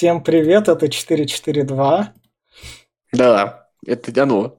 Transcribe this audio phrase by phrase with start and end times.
[0.00, 2.14] Всем привет, это 442.
[3.12, 4.56] Да, это оно.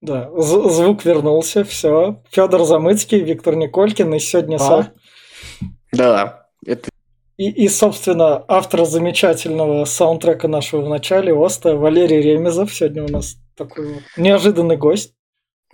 [0.00, 2.20] Да, з- звук вернулся, все.
[2.32, 4.58] Федор Замыцкий, Виктор Николькин и сегодня А?
[4.58, 4.86] са-
[5.92, 6.90] Да, это
[7.36, 12.74] и, и, собственно, автор замечательного саундтрека нашего в начале, Оста, Валерий Ремезов.
[12.74, 15.14] Сегодня у нас такой вот неожиданный гость.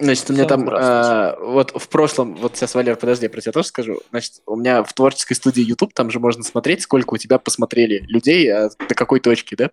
[0.00, 3.50] Значит, у меня там, а, вот в прошлом, вот сейчас, Валер, подожди, я про тебя
[3.50, 4.00] тоже скажу.
[4.10, 8.04] Значит, у меня в творческой студии YouTube, там же можно смотреть, сколько у тебя посмотрели
[8.06, 9.70] людей, а до какой точки, да?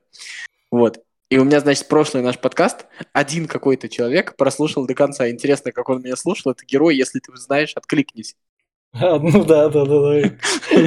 [0.72, 1.00] Вот.
[1.30, 5.30] И у меня, значит, прошлый наш подкаст, один какой-то человек прослушал до конца.
[5.30, 6.52] Интересно, как он меня слушал.
[6.52, 8.36] Это герой, если ты знаешь, откликнись.
[9.02, 10.30] А, ну да, да, да, да.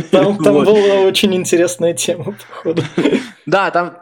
[0.11, 0.66] Там, там Вот.
[0.66, 2.83] была очень интересная тема, походу.
[3.47, 3.97] Да, там,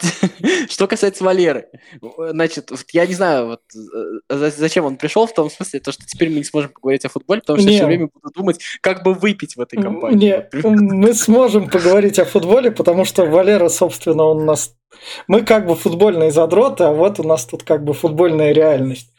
[0.69, 1.69] что касается Валеры,
[2.31, 6.05] значит, я не знаю, вот э, за- зачем он пришел, в том смысле, то, что
[6.05, 7.77] теперь мы не сможем поговорить о футболе, потому что Не.
[7.77, 10.19] все время буду думать, как бы выпить в этой компании.
[10.19, 14.75] Нет, мы сможем поговорить о футболе, потому что Валера, собственно, он у нас...
[15.29, 19.13] Мы как бы футбольные задроты, а вот у нас тут как бы футбольная реальность.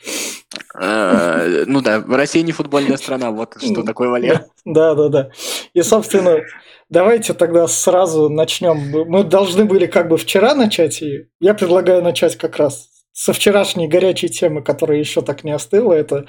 [0.79, 4.47] Э, Ну да, Россия не футбольная страна, вот что такое Валера.
[4.65, 5.29] Да, да, да.
[5.73, 6.41] И, собственно,
[6.89, 9.09] давайте тогда сразу начнем.
[9.09, 13.87] Мы должны были как бы вчера начать, и я предлагаю начать как раз со вчерашней
[13.87, 15.93] горячей темы, которая еще так не остыла.
[15.93, 16.27] Это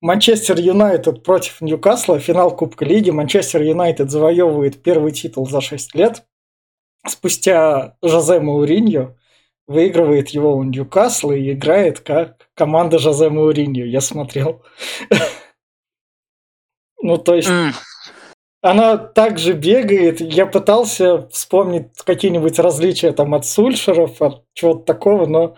[0.00, 3.10] Манчестер Юнайтед против Ньюкасла, финал Кубка Лиги.
[3.10, 6.24] Манчестер Юнайтед завоевывает первый титул за 6 лет.
[7.06, 9.16] Спустя Жозе Мауриньо
[9.66, 13.84] выигрывает его у Ньюкасла и играет как команда Жозе Мауриньо.
[13.84, 14.62] Я смотрел.
[17.02, 17.48] Ну, то есть
[18.62, 20.20] она также бегает.
[20.20, 25.56] Я пытался вспомнить какие-нибудь различия там от Сульшеров, от чего-то такого, но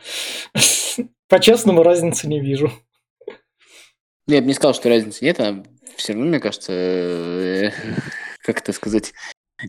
[1.28, 2.70] по-честному разницы не вижу.
[4.26, 5.62] Ну, Я бы не сказал, что разницы нет, а
[5.96, 7.70] все равно, мне кажется, э,
[8.42, 9.14] как это сказать,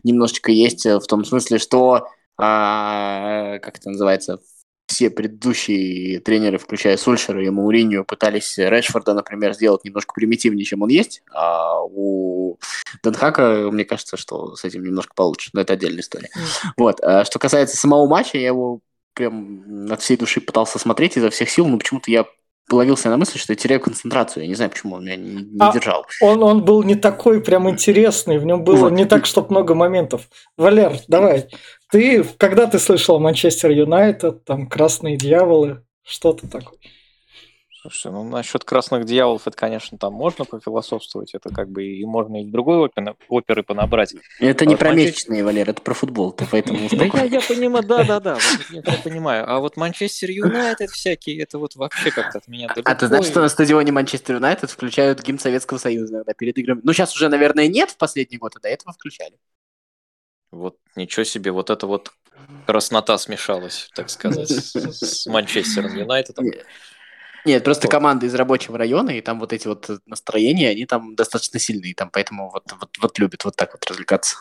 [0.04, 4.40] немножечко есть в том смысле, что, а, как это называется,
[4.86, 10.88] все предыдущие тренеры, включая Сульшера и Мауриньо, пытались Решфорда, например, сделать немножко примитивнее, чем он
[10.88, 12.58] есть, а у
[13.04, 16.28] Денхака, мне кажется, что с этим немножко получше, но это отдельная история.
[16.76, 17.00] Вот.
[17.02, 18.80] а Что касается самого матча, я его
[19.14, 22.26] прям от всей души пытался смотреть изо всех сил, но почему-то я
[22.76, 24.42] ловился на мысли, что я теряю концентрацию.
[24.44, 26.06] Я не знаю, почему он меня не, не А, держал.
[26.20, 28.92] Он, он был не такой прям интересный, в нем было Вот.
[28.92, 30.28] не так, чтоб много моментов.
[30.56, 31.48] Валер, давай.
[31.90, 36.78] Ты, когда ты слышал Манчестер Юнайтед, там Красные Дьяволы, что ты такое?
[37.80, 42.42] Слушай, ну насчет красных дьяволов, это, конечно, там можно пофилософствовать, это как бы и можно
[42.42, 44.14] из другой оперы, оперы понабрать.
[44.38, 46.32] Это А не вот про Манчестер- месячные, Валер, это про футбол.
[46.32, 49.50] Ты поэтому Да я, понимаю, да, да, да, вот это я понимаю.
[49.50, 52.90] А вот Манчестер Юнайтед всякие, это вот вообще как-то от меня далеко.
[52.90, 56.58] А ты знаешь, и- что на стадионе Манчестер Юнайтед включают гимн Советского Союза иногда перед
[56.58, 56.80] играми?
[56.84, 59.38] Ну, сейчас уже, наверное, нет в последний год, а до этого включали.
[60.50, 62.12] Вот ничего себе, вот это вот
[62.66, 66.46] краснота смешалась, так сказать, с с Манчестером Юнайтедом.
[67.44, 67.64] Нет.
[67.64, 67.92] Просто Вот.
[67.92, 72.10] команда из рабочего района, и там вот эти вот настроения, они там достаточно сильные, там
[72.10, 74.36] поэтому вот, вот, вот любят вот так вот развлекаться.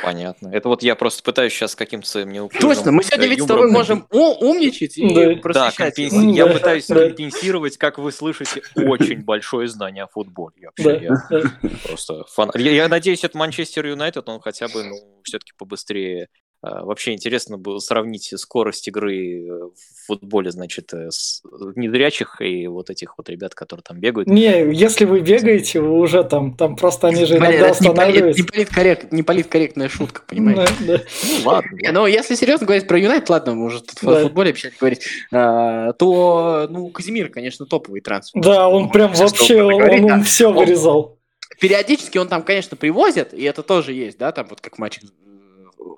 [0.00, 0.48] Понятно.
[0.52, 3.46] Это вот я просто пытаюсь сейчас каким-то своим неуклюжим Точно, мы сегодня э, ведь с
[3.46, 5.34] тобой можем умничать и Да.
[5.34, 5.98] Да, просвещать.
[5.98, 6.94] компенси- Ну, я да, пытаюсь да.
[7.08, 10.70] компенсировать, как вы слышите, очень большое знание о футболе.
[10.78, 11.42] Да, Вообще, я да.
[11.88, 12.52] просто фан...
[12.54, 16.28] я, я надеюсь, это Манчестер Юнайтед, он хотя бы, ну, все-таки побыстрее.
[16.64, 21.42] А, Вообще интересно было сравнить скорость игры э, в футболе, значит, э, с
[21.74, 24.28] незрячих и вот этих вот ребят, которые там бегают.
[24.28, 28.42] Не, если вы бегаете, вы уже там, там просто они же иногда это не останавливаются.
[28.42, 30.68] не политкоррект- не политкорректная шутка, понимаешь?
[30.80, 31.02] Да, да.
[31.24, 31.76] Ну ладно.
[31.76, 34.18] Не, Ну, если серьезно говорить про Юнайтед, ладно, мы уже тут Да.
[34.20, 35.02] о футболе вообще говорить,
[35.32, 38.40] а, то, ну, Казимир, конечно, топовый трансфер.
[38.40, 40.22] Да, он прям Что вообще, он он, говорит, да.
[40.22, 41.18] все Он- вырезал.
[41.60, 45.06] Периодически он там, конечно, привозит, и это тоже есть, да, там вот как матч э,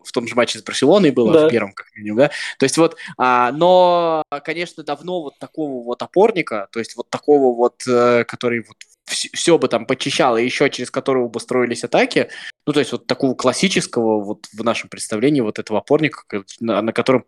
[0.04, 1.46] в том же матче с Барселоной было, Да.
[1.46, 6.02] в первом, как минимум, да, то есть вот, а, но, конечно, давно вот такого вот
[6.02, 10.70] опорника, то есть вот такого вот, э, который вот все бы там почищал, и еще
[10.70, 12.30] через которого бы строились атаки,
[12.66, 16.92] ну, то есть вот такого классического вот в нашем представлении вот этого опорника, на, на
[16.92, 17.24] котором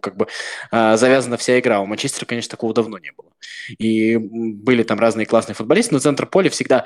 [0.00, 0.28] как бы
[0.70, 1.80] а, завязана вся игра.
[1.80, 3.30] У Манчестера, конечно, такого давно не было.
[3.78, 6.84] И были там разные классные футболисты, но центр поля всегда...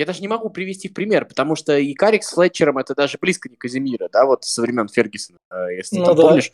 [0.00, 3.18] я даже не могу привести в пример, потому что и Карик с Флетчером это даже
[3.20, 6.22] близко не Казимира, да, вот со времен Фергюсона, э, если Ну ты да.
[6.22, 6.50] помнишь.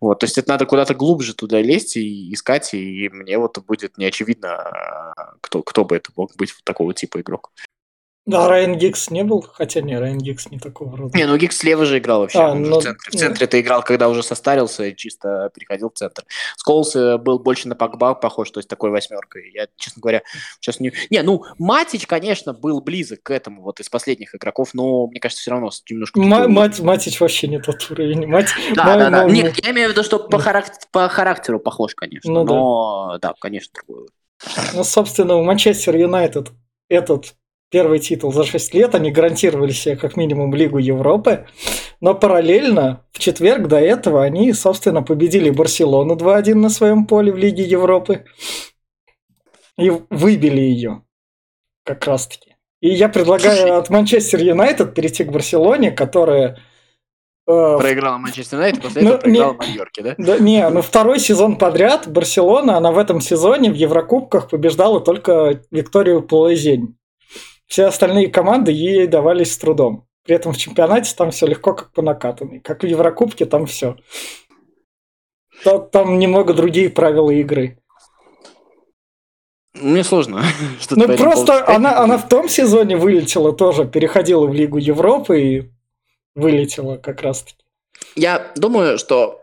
[0.00, 3.98] Вот, то есть это надо куда-то глубже туда лезть и искать, и мне вот будет
[3.98, 7.52] не очевидно, а, кто, кто бы это мог быть такого типа игрок.
[8.28, 11.16] Да, Райан Гикс не был, хотя не, Райан Гикс не такого рода.
[11.16, 12.38] Не, ну Гикс слева же играл вообще.
[12.38, 13.10] А, он же ну, в центре.
[13.10, 13.18] В ну.
[13.18, 16.24] центре ты играл, когда уже состарился и чисто переходил в центр.
[16.56, 19.50] Сколс э, был больше на Пакба похож, то есть такой восьмеркой.
[19.54, 20.22] Я, честно говоря,
[20.60, 20.92] сейчас не...
[21.08, 25.40] Не, ну, Матич, конечно, был близок к этому вот из последних игроков, но, мне кажется,
[25.40, 26.20] все равно немножко...
[26.20, 28.26] Ма- другой Мать, Матич вообще не тот уровень.
[28.26, 29.24] Мать, Да, ма- да, да.
[29.24, 32.30] ма- Нет, я имею в виду, что по, харак- по характеру похож, конечно.
[32.30, 32.54] Ну да.
[32.54, 34.08] но, да, конечно, другой.
[34.74, 36.50] Ну, собственно, у Манчестер Юнайтед
[36.88, 37.34] этот
[37.70, 41.46] первый титул за 6 лет, они гарантировали себе как минимум Лигу Европы,
[42.00, 47.36] но параллельно в четверг до этого они, собственно, победили Барселону 2-1 на своем поле в
[47.36, 48.24] Лиге Европы
[49.76, 51.02] и выбили ее
[51.84, 52.56] как раз-таки.
[52.80, 53.76] И я предлагаю Слушай.
[53.76, 56.58] от Манчестер Юнайтед перейти к Барселоне, которая
[57.48, 60.14] э, Проиграла Манчестер Юнайтед, после Ну, этого проиграла не- Майорке, да?
[60.16, 65.60] Да, не, ну второй сезон подряд Барселона, она в этом сезоне в Еврокубках побеждала только
[65.72, 66.97] Викторию Плазень.
[67.68, 70.06] Все остальные команды ей давались с трудом.
[70.24, 72.60] При этом в чемпионате там все легко, как по накатанной.
[72.60, 73.96] Как в Еврокубке, там все.
[75.92, 77.78] Там немного другие правила игры.
[79.74, 80.42] Мне сложно.
[80.90, 85.70] Ну просто она, она в том сезоне вылетела тоже, переходила в Лигу Европы и
[86.34, 87.64] вылетела как раз-таки.
[88.14, 89.40] Я думаю, что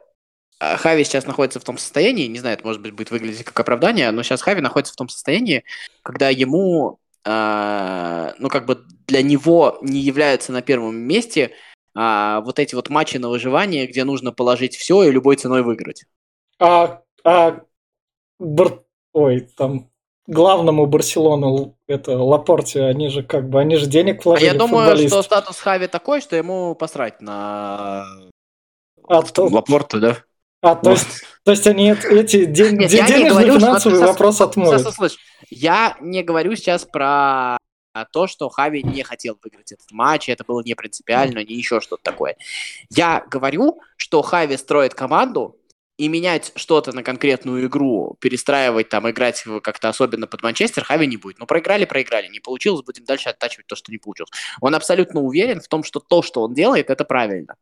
[0.60, 3.60] а, Хави сейчас находится в том состоянии, не знаю, это может быть будет выглядеть как
[3.60, 5.64] оправдание, но сейчас Хави находится в том состоянии,
[6.02, 11.52] когда ему, а, ну как бы для него не являются на первом месте
[11.96, 16.04] а, вот эти вот матчи на выживание, где нужно положить все и любой ценой выиграть.
[16.60, 17.62] А, а
[18.40, 18.84] Бар-
[19.14, 19.90] ой, там
[20.28, 24.58] главному Барселону это Лапорте, они же как бы, они же денег А вложили я в
[24.58, 25.12] думаю, футболистов.
[25.12, 28.06] что статус Хави такой, что ему посрать на
[29.08, 30.18] А, то, Лапорта, да?
[30.62, 34.42] а, то, есть, то есть они эт- эти ден- Нет, я говорю, финансовый Сос- вопрос
[34.42, 34.82] отмоют.
[34.94, 35.18] Слышь,
[35.50, 37.58] я не говорю сейчас про
[38.12, 42.04] то, что Хави не хотел выиграть этот матч, это было не принципиально, не еще что-то
[42.04, 42.36] такое.
[42.90, 45.58] Я говорю, что Хави строит команду,
[45.98, 51.18] и менять что-то на конкретную игру, перестраивать там, играть как-то особенно под Манчестер, Хави не
[51.18, 51.40] будет.
[51.40, 52.28] Ну, проиграли, проиграли.
[52.28, 54.32] Не получилось, будем дальше оттачивать то, что не получилось.
[54.60, 57.56] Он абсолютно уверен в том, что то, что он делает, это правильно.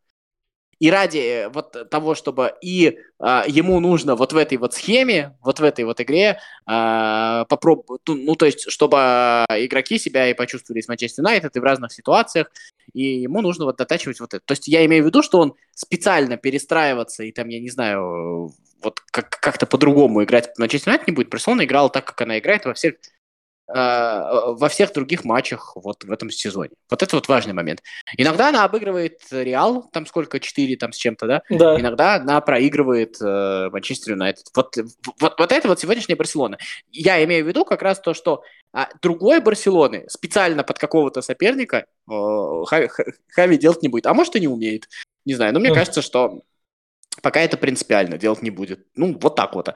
[0.84, 5.34] И ради э, вот того, чтобы и а, ему нужно вот в этой вот схеме,
[5.42, 10.82] вот в этой вот игре попробовать, ну, то есть, чтобы а, игроки себя и почувствовали
[10.82, 12.52] с Манчестер Юнайтед и в разных ситуациях,
[12.92, 14.44] и ему нужно вот дотачивать вот это.
[14.46, 18.52] То есть я имею в виду, что он специально перестраиваться и там, я не знаю,
[18.84, 21.30] вот как- как-то по-другому играть Манчестер Юнайтед не будет.
[21.30, 22.98] Барселона играла так, как она играет во всех а,
[23.68, 26.72] во всех других матчах вот в этом сезоне.
[26.90, 27.82] Вот это вот важный момент.
[28.18, 31.42] Иногда она обыгрывает Реал, там сколько, 4 там с чем-то, да?
[31.50, 31.80] Да.
[31.80, 34.48] Иногда она проигрывает э, Манчестер Юнайтед.
[34.56, 34.76] Вот,
[35.20, 36.58] вот, вот это вот сегодняшняя Барселона.
[36.92, 38.44] Я имею в виду как раз то, что
[38.74, 44.08] а, другой Барселоны специально под какого-то соперника э, Хави, Ха- Хави делать не будет.
[44.08, 44.90] А может и не умеет.
[45.26, 46.42] Не знаю, но мне кажется, что
[47.22, 48.88] пока это принципиально делать не будет.
[48.96, 49.70] Ну, вот так вот.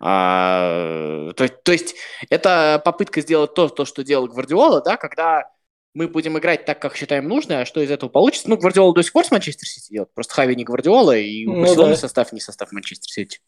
[0.00, 1.94] А, то, то есть
[2.28, 5.50] это попытка сделать то, то, что делал Гвардиола, да, когда
[5.94, 8.48] мы будем играть так, как считаем нужно, а что из этого получится?
[8.48, 10.14] Ну, Гвардиола до сих пор с Манчестер Сити делает.
[10.14, 11.96] Просто Хави не Гвардиола, и у Ну да.
[11.96, 13.38] состав не состав Манчестер Сити.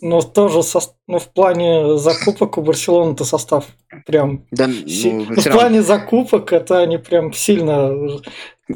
[0.00, 3.66] Но тоже со- ну, в плане закупок у Барселоны-то состав
[4.06, 4.44] прям...
[4.50, 7.92] Да, си- ну, ну, в плане закупок это они прям сильно...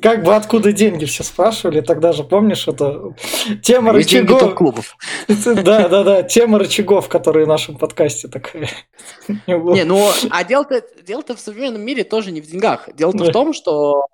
[0.03, 3.15] Как бы откуда деньги все спрашивали, тогда же, помнишь, это
[3.62, 4.41] тема Есть деньги рычагов.
[4.41, 4.97] топ-клубов.
[5.47, 8.69] Да, да, да, тема рычагов, которые в нашем подкасте такая.
[9.47, 12.91] Не ну, а дело-то, дело-то в современном мире тоже не в деньгах.
[12.94, 14.04] Дело-то в том, что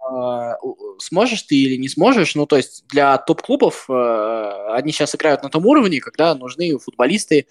[0.63, 5.43] у- сможешь ты или не сможешь, ну, то есть для топ-клубов э, они сейчас играют
[5.43, 7.47] на том уровне, когда нужны футболисты,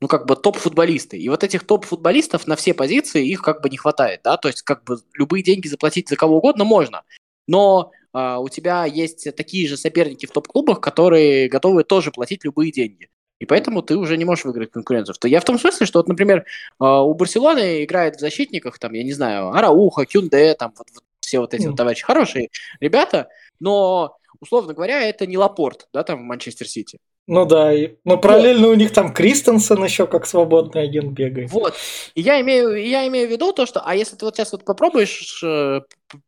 [0.00, 1.18] ну, как бы топ-футболисты.
[1.18, 4.62] И вот этих топ-футболистов на все позиции их как бы не хватает, да, то есть
[4.62, 7.02] как бы любые деньги заплатить за кого угодно можно,
[7.46, 12.72] но э, у тебя есть такие же соперники в топ-клубах, которые готовы тоже платить любые
[12.72, 13.08] деньги.
[13.40, 15.14] И поэтому ты уже не можешь выиграть конкуренцию.
[15.14, 16.44] То я в том смысле, что вот, например,
[16.78, 21.04] а, у Барселоны играет в защитниках, там, я не знаю, Арауха, Кюнде, там, вот, вот
[21.28, 21.70] все вот эти Мгм.
[21.72, 22.48] вот товарищи хорошие
[22.80, 23.28] ребята,
[23.60, 26.98] но, условно говоря, это не Лапорт, да, там, в Манчестер Сити.
[27.30, 31.50] Ну да, и- но параллельно у них там Кристенсен еще как свободный агент бегает.
[31.50, 31.74] Вот.
[32.14, 34.64] И я имею, я имею в виду то, что, а если ты вот сейчас вот
[34.64, 35.82] попробуешь, э,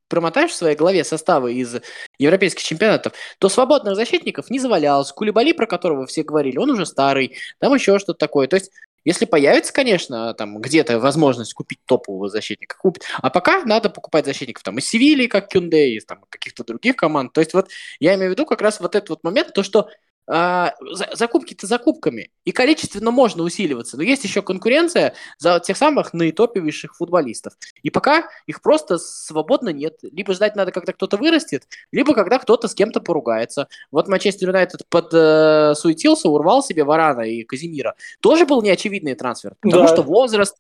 [0.09, 1.77] промотаешь в своей голове составы из
[2.19, 5.11] европейских чемпионатов, то свободных защитников не завалялось.
[5.13, 8.47] Кулибали, про которого все говорили, он уже старый, там еще что-то такое.
[8.47, 8.71] То есть,
[9.05, 13.05] если появится, конечно, там где-то возможность купить топового защитника, купить.
[13.19, 17.33] А пока надо покупать защитников там из Севильи, как Кюнде, из там, каких-то других команд.
[17.33, 19.89] То есть, вот я имею в виду как раз вот этот вот момент, то, что
[20.33, 20.75] а,
[21.13, 27.55] закупки-то закупками, и количественно можно усиливаться, но есть еще конкуренция за тех самых наитоповейших футболистов.
[27.83, 29.99] И пока их просто свободно нет.
[30.03, 33.67] Либо ждать надо, когда кто-то вырастет, либо когда кто-то с кем-то поругается.
[33.91, 37.97] Вот Манчестер Юнайтед подсуетился, э, урвал себе Варана и Казимира.
[38.21, 39.89] Тоже был неочевидный трансфер, потому да.
[39.89, 40.57] что возраст,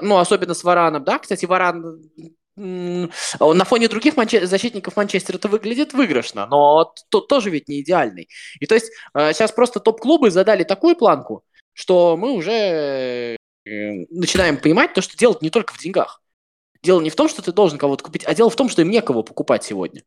[0.00, 2.00] ну, особенно с Вараном, да, кстати, Варан
[2.56, 8.28] на фоне других манче- защитников Манчестера это выглядит выигрышно, но тот тоже ведь не идеальный.
[8.60, 14.58] И то есть сейчас э, просто топ-клубы задали такую планку, что мы уже э, начинаем
[14.58, 16.22] понимать то, что дело не только в деньгах.
[16.82, 18.90] Дело не в том, что ты должен кого-то купить, а дело в том, что им
[18.90, 20.02] некого покупать сегодня.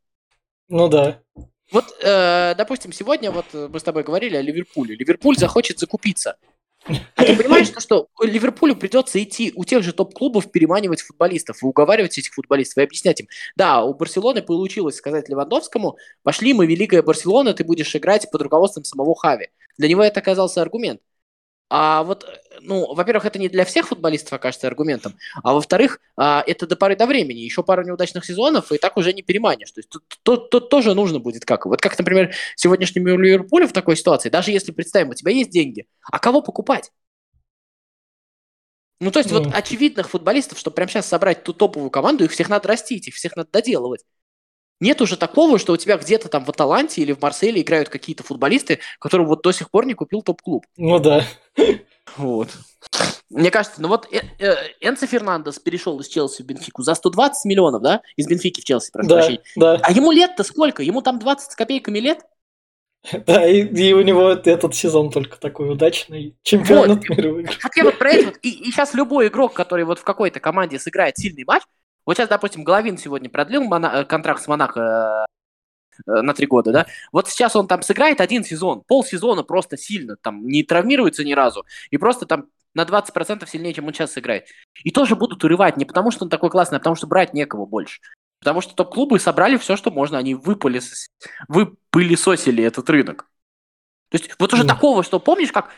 [0.68, 1.22] Ну да.
[1.72, 4.96] Вот, э, допустим, сегодня вот мы с тобой говорили о Ливерпуле.
[4.96, 6.38] Ливерпуль захочет закупиться.
[7.16, 12.18] А ты понимаешь, что, Ливерпулю придется идти у тех же топ-клубов переманивать футболистов и уговаривать
[12.18, 17.54] этих футболистов и объяснять им, да, у Барселоны получилось сказать Левандовскому, пошли, мы великая Барселона,
[17.54, 19.50] ты будешь играть под руководством самого Хави.
[19.78, 21.02] Для него это оказался аргумент.
[21.68, 22.26] А вот,
[22.62, 26.96] ну, во-первых, это не для всех футболистов окажется аргументом, а во-вторых, а, это до поры
[26.96, 27.40] до времени.
[27.40, 29.72] Еще пару неудачных сезонов, и так уже не переманишь.
[29.72, 31.66] То есть тут, тут, тут тоже нужно будет как.
[31.66, 35.88] Вот как, например, сегодняшнему Ливерпулю в такой ситуации, даже если представим, у тебя есть деньги,
[36.04, 36.92] а кого покупать?
[39.02, 39.38] Ну, то есть, mm.
[39.38, 43.16] вот очевидных футболистов, чтобы прямо сейчас собрать ту топовую команду, их всех надо растить, их
[43.16, 44.06] всех надо доделывать.
[44.80, 48.24] Нет уже такого, что у тебя где-то там в Аталанте или в Марселе играют какие-то
[48.24, 50.66] футболисты, которые вот до сих пор не купил топ-клуб.
[50.78, 51.26] Ну да.
[52.18, 52.50] Вот.
[53.30, 57.46] Мне кажется, ну вот э, э, Энцо Фернандес перешел из Челси в Бенфику за 120
[57.46, 58.02] миллионов, да?
[58.16, 59.42] Из Бенфики в Челси, прошу да, прощения.
[59.56, 59.80] Да.
[59.82, 60.84] А ему лет-то сколько?
[60.84, 62.20] Ему там 20 с копейками лет?
[63.26, 66.36] Да, и, и у него этот сезон только такой удачный.
[66.44, 67.10] Чемпионат вот.
[67.10, 67.56] мира выиграл.
[67.64, 70.40] Вот я вот про это вот, и, и сейчас любой игрок, который вот в какой-то
[70.40, 71.64] команде сыграет сильный матч,
[72.06, 75.26] вот сейчас, допустим, Головин сегодня продлил Мона- э, контракт с Монако
[76.06, 76.86] э, на три года, да?
[77.12, 81.66] Вот сейчас он там сыграет один сезон, полсезона просто сильно, там не травмируется ни разу,
[81.90, 84.48] и просто там на 20% сильнее, чем он сейчас сыграет.
[84.84, 87.66] И тоже будут урывать не потому, что он такой классный, а потому что брать некого
[87.66, 88.02] больше.
[88.40, 91.10] Потому что топ-клубы собрали все, что можно, они выпылесосили,
[91.48, 93.28] выпылесосили этот рынок.
[94.10, 94.68] То есть вот уже mm.
[94.68, 95.72] такого, что помнишь, как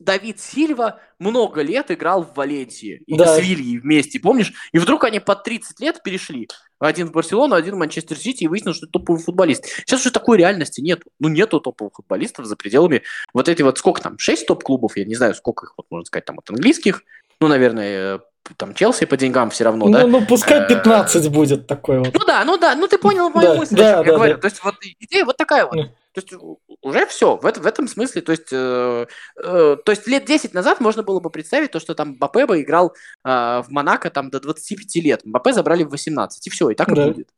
[0.00, 3.02] Давид Сильва много лет играл в Валенсии.
[3.06, 3.36] И да.
[3.36, 4.52] с Вильей вместе, помнишь?
[4.72, 6.48] И вдруг они под 30 лет перешли.
[6.78, 9.66] Один в Барселону, один в Манчестер Сити, и выяснилось, что это топовый футболист.
[9.66, 11.02] Сейчас уже такой реальности нет.
[11.20, 13.02] Ну, нету топовых футболистов за пределами
[13.34, 16.24] вот эти вот, сколько там, 6 топ-клубов, я не знаю, сколько их, вот, можно сказать,
[16.24, 17.02] там, от английских.
[17.38, 18.18] Ну, наверное, э,
[18.56, 20.06] там Челси по деньгам все равно, ну, да?
[20.06, 22.14] Ну, пускай 15 э, будет такой вот.
[22.14, 24.38] Ну да, ну да, ну ты понял мою мысль, да, я говорю.
[24.38, 25.90] То есть вот идея вот такая вот.
[26.12, 26.32] То есть
[26.80, 28.22] уже все в, в этом смысле.
[28.22, 31.94] То есть, э, э, то есть лет 10 назад можно было бы представить то, что
[31.94, 35.24] там Мбаппе бы играл э, в Монако там до 25 лет.
[35.24, 36.46] Мбаппе забрали в 18.
[36.46, 37.06] И все, и так да.
[37.06, 37.28] и будет.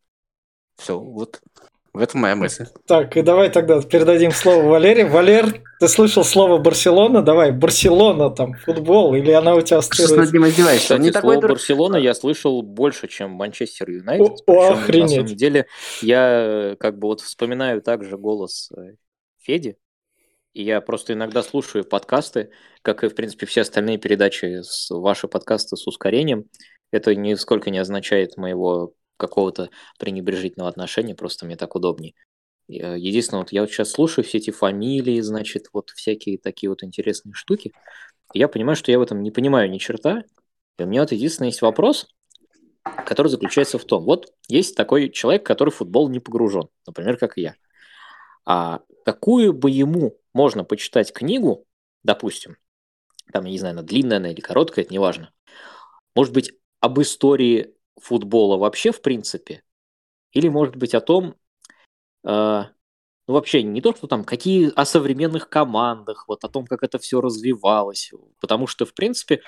[0.76, 1.42] Все, вот.
[1.92, 2.64] В этом моя мысль.
[2.86, 5.04] Так, и давай тогда передадим слово Валере.
[5.04, 7.20] Валер, ты слышал слово Барселона?
[7.20, 10.22] Давай, Барселона там, футбол, или она у тебя ассоциируется?
[10.22, 10.84] Что с ним издеваешься?
[10.84, 14.38] Кстати, не слово такой Барселона я слышал больше, чем Манчестер Юнайтед.
[14.46, 15.10] О, охренеть.
[15.10, 15.66] На самом деле,
[16.00, 18.94] я как бы вот вспоминаю также голос э,
[19.42, 19.76] Феди,
[20.54, 25.28] и я просто иногда слушаю подкасты, как и, в принципе, все остальные передачи, с ваши
[25.28, 26.46] подкасты с ускорением.
[26.90, 32.14] Это нисколько не означает моего какого-то пренебрежительного отношения, просто мне так удобнее.
[32.68, 36.82] Э, единственное, вот я вот сейчас слушаю все эти фамилии, значит, вот всякие такие вот
[36.82, 37.72] интересные штуки.
[38.34, 40.24] И я понимаю, что я в этом не понимаю ни черта.
[40.78, 42.08] И у меня вот единственный есть вопрос,
[42.82, 47.36] который заключается в том, вот есть такой человек, который в футбол не погружен, например, как
[47.36, 47.54] я.
[48.44, 51.64] А какую бы ему можно почитать книгу,
[52.02, 52.56] допустим,
[53.32, 55.32] там, я не знаю, она длинная она или короткая, это неважно,
[56.14, 59.62] может быть, об истории футбола вообще в принципе,
[60.32, 61.34] или может быть о том,
[62.24, 62.64] э,
[63.28, 66.98] ну вообще не то, что там какие о современных командах, вот о том, как это
[66.98, 69.42] все развивалось, потому что в принципе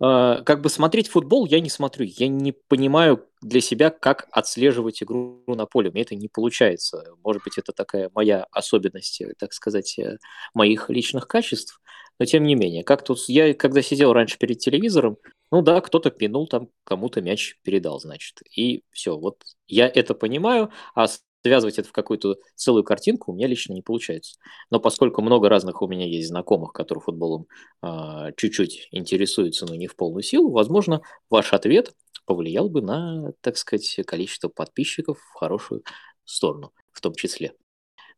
[0.00, 5.02] э, как бы смотреть футбол я не смотрю, я не понимаю для себя, как отслеживать
[5.02, 9.98] игру на поле, мне это не получается, может быть это такая моя особенность, так сказать,
[9.98, 10.18] э,
[10.54, 11.80] моих личных качеств,
[12.18, 15.18] но тем не менее, как тут я когда сидел раньше перед телевизором,
[15.50, 18.40] ну да, кто-то пинул там, кому-то мяч передал, значит.
[18.56, 21.06] И все, вот я это понимаю, а
[21.46, 24.38] связывать это в какую-то целую картинку у меня лично не получается.
[24.70, 27.46] Но поскольку много разных у меня есть знакомых, которые футболом
[27.82, 31.94] э, чуть-чуть интересуются, но не в полную силу, возможно, ваш ответ
[32.24, 35.84] повлиял бы на, так сказать, количество подписчиков в хорошую
[36.24, 37.52] сторону, в том числе.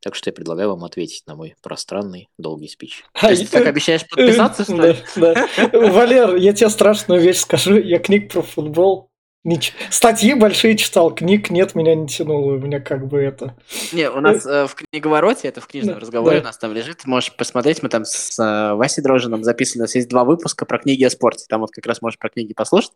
[0.01, 3.05] Так что я предлагаю вам ответить на мой пространный, долгий спич.
[3.15, 4.97] А, ты так обещаешь подписаться, что ли?
[5.17, 5.91] Да, да.
[5.91, 7.77] Валер, я тебе страшную вещь скажу.
[7.77, 9.09] Я книг про футбол
[9.45, 9.73] Нич...
[9.89, 13.57] Статьи большие читал, книг нет, меня не тянуло, у меня как бы это...
[13.93, 16.43] Не, у нас э, в книговороте, это в книжном Да, разговоре да.
[16.43, 19.95] у нас там лежит, можешь посмотреть, мы там с э, Васей Дрожиным записывали, у нас
[19.95, 22.93] есть два выпуска про книги о спорте, там вот как раз можешь про книги послушать.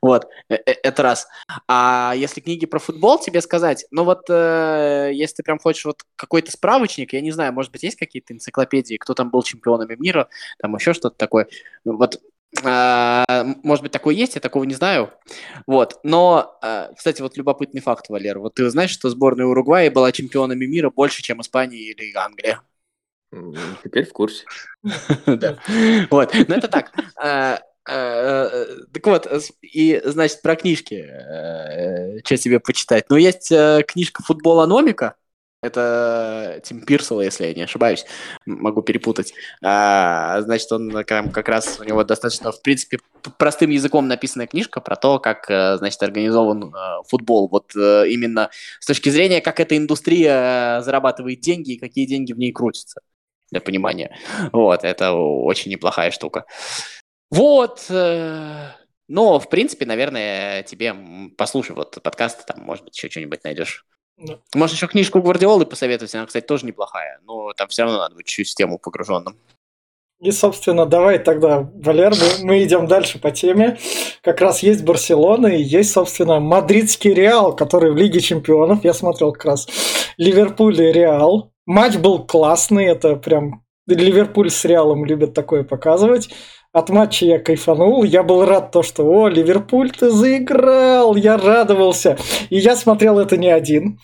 [0.00, 1.28] Вот, э- э- это раз.
[1.68, 6.02] А если книги про футбол, тебе сказать, ну вот, э, если ты прям хочешь вот
[6.16, 10.28] какой-то справочник, я не знаю, может быть, есть какие-то энциклопедии, кто там был чемпионами мира,
[10.58, 11.48] там еще что-то такое.
[11.84, 12.20] Ну, Вот,
[12.64, 13.24] а,
[13.62, 15.10] может быть, такое есть, я такого не знаю.
[15.66, 20.12] Вот, но, э, кстати, вот любопытный факт, Валер, вот ты знаешь, что сборная Уругвая была
[20.12, 22.60] чемпионами мира больше, чем Испания или Англия?
[23.82, 24.44] Теперь в курсе.
[25.26, 25.58] Да.
[26.10, 26.92] Вот, но это так.
[27.88, 29.28] Э, э, э, Так вот,
[29.60, 31.04] и, значит, про книжки,
[32.24, 33.06] что тебе почитать.
[33.08, 35.16] Ну, есть книжка «Футболономика»,
[35.62, 38.04] это Тим Пирсела, если я не ошибаюсь,
[38.46, 39.32] могу перепутать.
[39.62, 42.98] А, значит, он как, раз у него достаточно, в принципе,
[43.38, 46.74] простым языком написанная книжка про то, как, значит, организован
[47.08, 47.48] футбол.
[47.48, 52.50] Вот именно с точки зрения, как эта индустрия зарабатывает деньги и какие деньги в ней
[52.50, 53.00] крутятся,
[53.52, 54.18] для понимания.
[54.52, 56.44] Вот, это очень неплохая штука.
[57.32, 57.86] Вот.
[57.88, 58.68] э,
[59.08, 60.94] Но, в принципе, наверное, тебе
[61.36, 63.86] послушай вот подкаст, там, может быть, еще что-нибудь найдешь.
[64.18, 64.38] Да.
[64.54, 68.26] Может, еще книжку Гвардиолы посоветовать, она, кстати, тоже неплохая, но там все равно надо быть
[68.26, 69.36] чуть в тему погруженным.
[70.20, 73.78] И, собственно, давай тогда, Валер, мы, мы идем дальше по теме.
[74.22, 78.84] Как раз есть Барселона и есть, собственно, мадридский Реал, который в Лиге Чемпионов.
[78.84, 79.66] Я смотрел как раз
[80.18, 81.50] Ливерпуль и Реал.
[81.66, 83.64] Матч был классный, это прям...
[83.88, 86.28] Ливерпуль с Реалом любят такое показывать.
[86.72, 92.16] От матча я кайфанул, я был рад то, что «О, Ливерпуль, ты заиграл!» Я радовался.
[92.48, 93.98] И я смотрел это не один.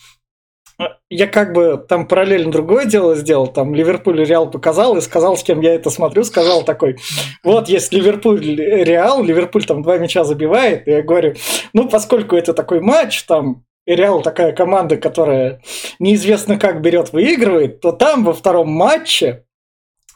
[1.09, 5.43] Я как бы там параллельно другое дело сделал, там Ливерпуль Реал показал и сказал, с
[5.43, 6.99] кем я это смотрю, сказал такой,
[7.43, 11.35] вот есть Ливерпуль, Реал, Ливерпуль там два мяча забивает, и я говорю,
[11.73, 15.63] ну поскольку это такой матч, там и Реал такая команда, которая
[15.99, 19.47] неизвестно как берет, выигрывает, то там во втором матче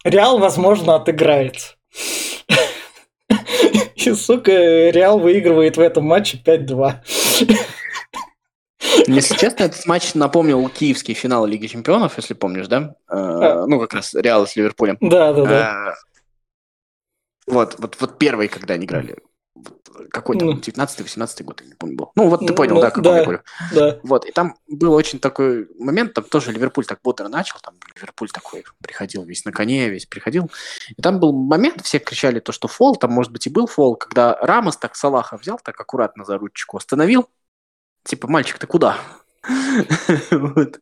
[0.04, 1.76] Реал, возможно, отыграет.
[4.06, 4.52] И, сука,
[4.90, 7.00] Реал выигрывает в этом матче 5-2.
[9.06, 12.94] Если честно, этот матч напомнил киевский финал Лиги Чемпионов, если помнишь, да?
[13.08, 14.98] Э, Ну, как раз Реал с Ливерпулем.
[15.00, 15.88] Да, да, да.
[15.88, 15.94] Э,
[17.46, 19.16] Вот, вот, вот первый, когда они играли.
[20.10, 20.54] Какой там, Ну.
[20.56, 22.12] 19-18 год, я не помню, был.
[22.14, 23.18] Ну, вот ты Ну, понял, ну, да, как да.
[23.18, 23.40] я говорю.
[23.72, 23.98] да.
[24.02, 28.30] Вот, и там был очень такой момент, там тоже Ливерпуль так бодро начал, там Ливерпуль
[28.30, 30.50] такой приходил весь на коне, весь приходил.
[30.96, 33.96] И там был момент, все кричали то, что фол, там, может быть, и был фол,
[33.96, 37.28] когда Рамос так Салаха взял, так аккуратно за ручку остановил.
[38.04, 38.98] Типа, мальчик, ты куда?
[40.30, 40.78] Вот.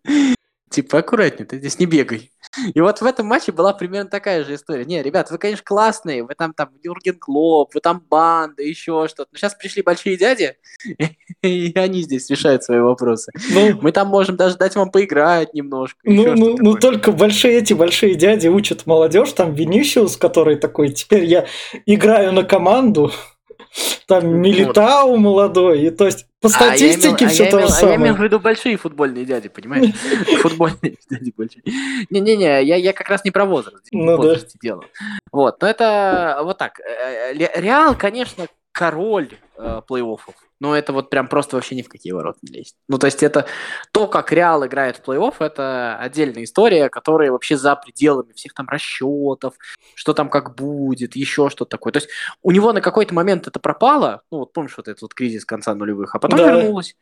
[0.70, 2.30] Типа, аккуратнее, ты здесь не бегай.
[2.74, 4.84] И вот в этом матче была примерно такая же история.
[4.84, 9.30] Не, ребят, вы, конечно, классные, вы там, там Юрген Клоп, вы там банда, еще что-то.
[9.32, 10.54] Но сейчас пришли большие дяди,
[11.42, 13.32] и они здесь решают свои вопросы.
[13.50, 15.98] Ну, Мы там можем даже дать вам поиграть немножко.
[16.04, 21.24] Ну, ну, ну, только большие эти большие дяди учат молодежь, там Винисиус, который такой, теперь
[21.24, 21.46] я
[21.84, 23.10] играю на команду,
[24.06, 27.96] там Милитау молодой, и то есть по А статистике а все то же а Я
[27.96, 28.24] имел в самое.
[28.24, 29.94] виду большие футбольные дяди, понимаешь?
[30.40, 31.62] Футбольные дяди большие.
[32.08, 33.86] Не-не-не, я, я как раз не про возраст.
[33.92, 34.36] Ну да.
[34.62, 34.84] дело.
[35.32, 36.80] Вот, но это вот так.
[36.80, 40.34] Э, Ле- Реал, конечно, король э, плей-оффов.
[40.60, 42.74] Но это вот прям просто вообще ни в какие ворота не лезет.
[42.86, 43.46] Ну, то есть это
[43.92, 48.68] то, как Реал играет в плей-офф, это отдельная история, которая вообще за пределами всех там
[48.68, 49.54] расчетов,
[49.94, 51.92] что там как будет, еще что-то такое.
[51.92, 52.10] То есть
[52.42, 55.74] у него на какой-то момент это пропало, ну вот помнишь вот этот вот кризис конца
[55.74, 56.52] нулевых, а потом Да.
[56.52, 56.96] вернулось.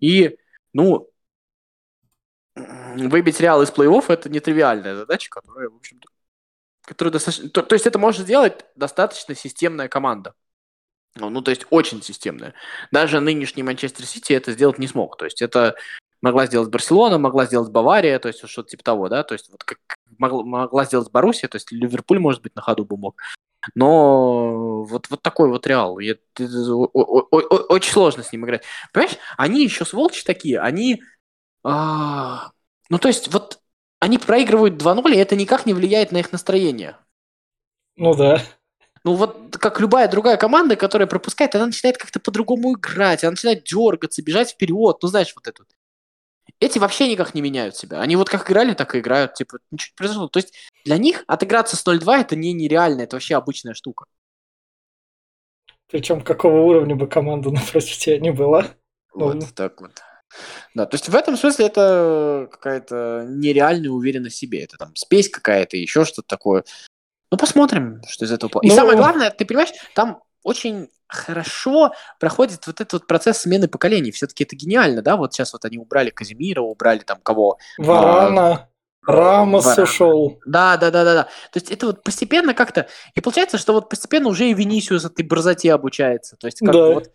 [0.00, 0.36] И,
[0.72, 1.08] ну,
[2.56, 6.08] выбить Реал из плей-офф это нетривиальная задача, которая, в общем-то,
[6.84, 7.48] которая достаточно...
[7.48, 10.34] То, то есть это может сделать достаточно системная команда.
[11.16, 12.54] Ну, ну, то есть очень системная.
[12.90, 15.16] Даже нынешний Манчестер Сити это сделать не смог.
[15.16, 15.76] То есть это
[16.20, 19.62] могла сделать Барселона, могла сделать Бавария, то есть что-то типа того, да, то есть вот
[19.62, 19.78] как
[20.18, 23.16] могла, сделать Боруссия, то есть Ливерпуль, может быть, на ходу бы мог.
[23.74, 25.98] Но вот, вот такой вот Реал.
[25.98, 28.62] Я- очень сложно с ним играть.
[28.92, 31.02] Понимаешь, они еще сволочи такие, они...
[31.62, 32.50] а,
[32.90, 33.60] ну, то есть вот
[34.00, 36.96] они проигрывают 2-0, и это никак не влияет на их настроение.
[37.96, 38.42] Ну да.
[39.04, 43.64] Ну вот как любая другая команда, которая пропускает, она начинает как-то по-другому играть, она начинает
[43.64, 45.68] дергаться, бежать вперед, ну знаешь, вот это вот.
[46.60, 48.00] Эти вообще никак не меняют себя.
[48.00, 50.28] Они вот как играли, так и играют, типа, ничего не произошло.
[50.28, 54.06] То есть для них отыграться с 0-2 это не нереально, это вообще обычная штука.
[55.90, 58.66] Причем какого уровня бы команда напротив тебя не была.
[59.12, 59.46] Вот Мгм.
[59.54, 60.00] так вот.
[60.74, 64.64] Да, то есть в этом смысле это какая-то нереальная уверенность в себе.
[64.64, 66.64] Это там спесь какая-то, еще что-то такое.
[67.30, 68.50] Ну, посмотрим, что из этого.
[68.50, 73.38] пла- И Ну- самое главное, ты понимаешь, там очень хорошо проходит вот этот вот процесс
[73.38, 74.10] смены поколений.
[74.10, 75.16] Все-таки это гениально, да?
[75.16, 77.58] Вот сейчас вот они убрали Казимира, убрали там кого?
[77.78, 78.68] Варана,
[79.06, 79.82] Рамос Варана.
[79.82, 80.40] ушел.
[80.46, 81.22] Да, да, да, да, да.
[81.24, 82.88] То есть это вот постепенно как-то...
[83.14, 86.36] И получается, что вот постепенно уже и Винисиус этой борзоте обучается.
[86.36, 86.86] То есть как Да.
[86.88, 87.10] вот...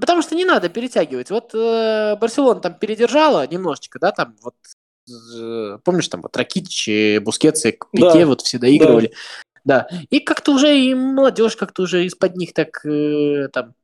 [0.00, 1.30] Потому что не надо перетягивать.
[1.30, 4.54] Вот э, Барселона там передержала немножечко, да, там вот...
[5.36, 8.26] э, помнишь, там вот Ракитич, Бускетс и Пике Да.
[8.26, 9.12] вот все доигрывали.
[9.64, 9.88] Да.
[10.10, 13.74] И как-то уже и молодежь как-то уже из-под них так э, там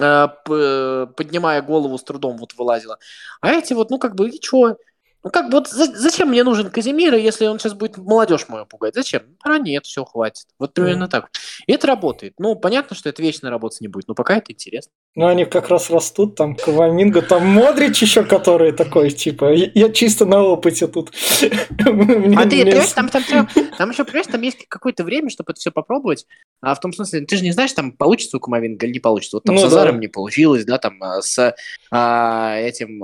[0.00, 2.98] э, п- поднимая голову с трудом вот вылазила.
[3.40, 4.76] А эти вот, ну как бы, и чё?
[5.24, 8.66] Ну как бы вот за- зачем мне нужен Казимира, если он сейчас будет молодежь мою
[8.66, 8.94] пугать?
[8.94, 9.36] Зачем?
[9.44, 10.46] А нет, все, хватит.
[10.58, 11.30] Вот примерно так.
[11.66, 12.34] И это работает.
[12.38, 14.92] Ну, понятно, что это вечно работать не будет, но пока это интересно.
[15.14, 19.90] Ну, они как раз растут, там Каваминго, там Модрич еще, который такой, типа, я я
[19.90, 21.10] чисто на опыте тут.
[21.42, 25.60] А ты, понимаешь, там, там, там, там еще, понимаешь, там есть какое-то время, чтобы это
[25.60, 26.26] все попробовать.
[26.62, 29.36] А в том смысле, ты же не знаешь, там получится у Камовинга или не получится.
[29.36, 29.68] Вот там Ну с да.
[29.68, 31.54] Азаром не получилось, да, там а, с
[31.90, 33.02] а, этим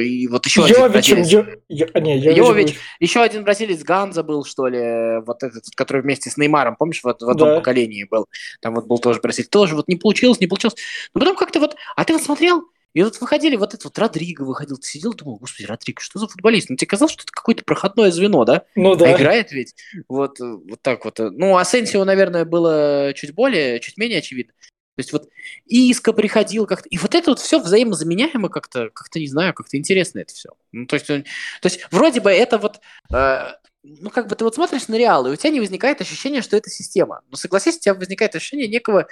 [0.00, 1.28] и вот еще один Йовичем, бразилец.
[1.32, 5.42] Йо- Йо- а, не, Йович Йович, был- еще один бразилец Ганза был, что ли, вот
[5.42, 7.56] этот, который вместе с Неймаром, помнишь, вот в одном Да.
[7.56, 8.26] поколении был.
[8.60, 9.48] Там вот был тоже бразилец.
[9.48, 10.76] Тоже вот не получилось, не получилось.
[11.14, 14.42] Но потом как-то вот, а ты вот смотрел, и вот выходили, вот этот вот Родриго
[14.42, 16.70] выходил, ты сидел, думал, господи, Родриго, что за футболист?
[16.70, 18.64] Ну, тебе казалось, что это какое-то проходное звено, да?
[18.74, 19.16] Ну А да.
[19.16, 19.74] играет ведь
[20.08, 21.18] вот, э, вот так вот.
[21.18, 24.54] Ну, Асенсио, наверное, было чуть более, чуть менее очевидно.
[24.96, 25.28] То есть вот
[25.66, 26.88] Иска приходил как-то.
[26.88, 30.50] И вот это вот все взаимозаменяемо как-то, как-то не знаю, как-то интересно это все.
[30.72, 31.22] Ну, то есть, то
[31.62, 32.80] есть вроде бы это вот,
[33.14, 36.42] э, ну, как бы ты вот смотришь на Реал, и у тебя не возникает ощущение,
[36.42, 37.22] что это система.
[37.30, 39.06] Но согласись, у тебя возникает ощущение некого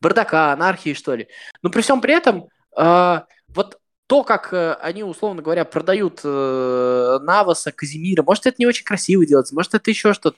[0.00, 1.28] бардака, анархии, что ли.
[1.62, 7.18] Но при всем при этом, э, вот то, как э, они, условно говоря, продают э,
[7.22, 10.36] Наваса, Казимира, может, это не очень красиво делается, может, это еще что-то.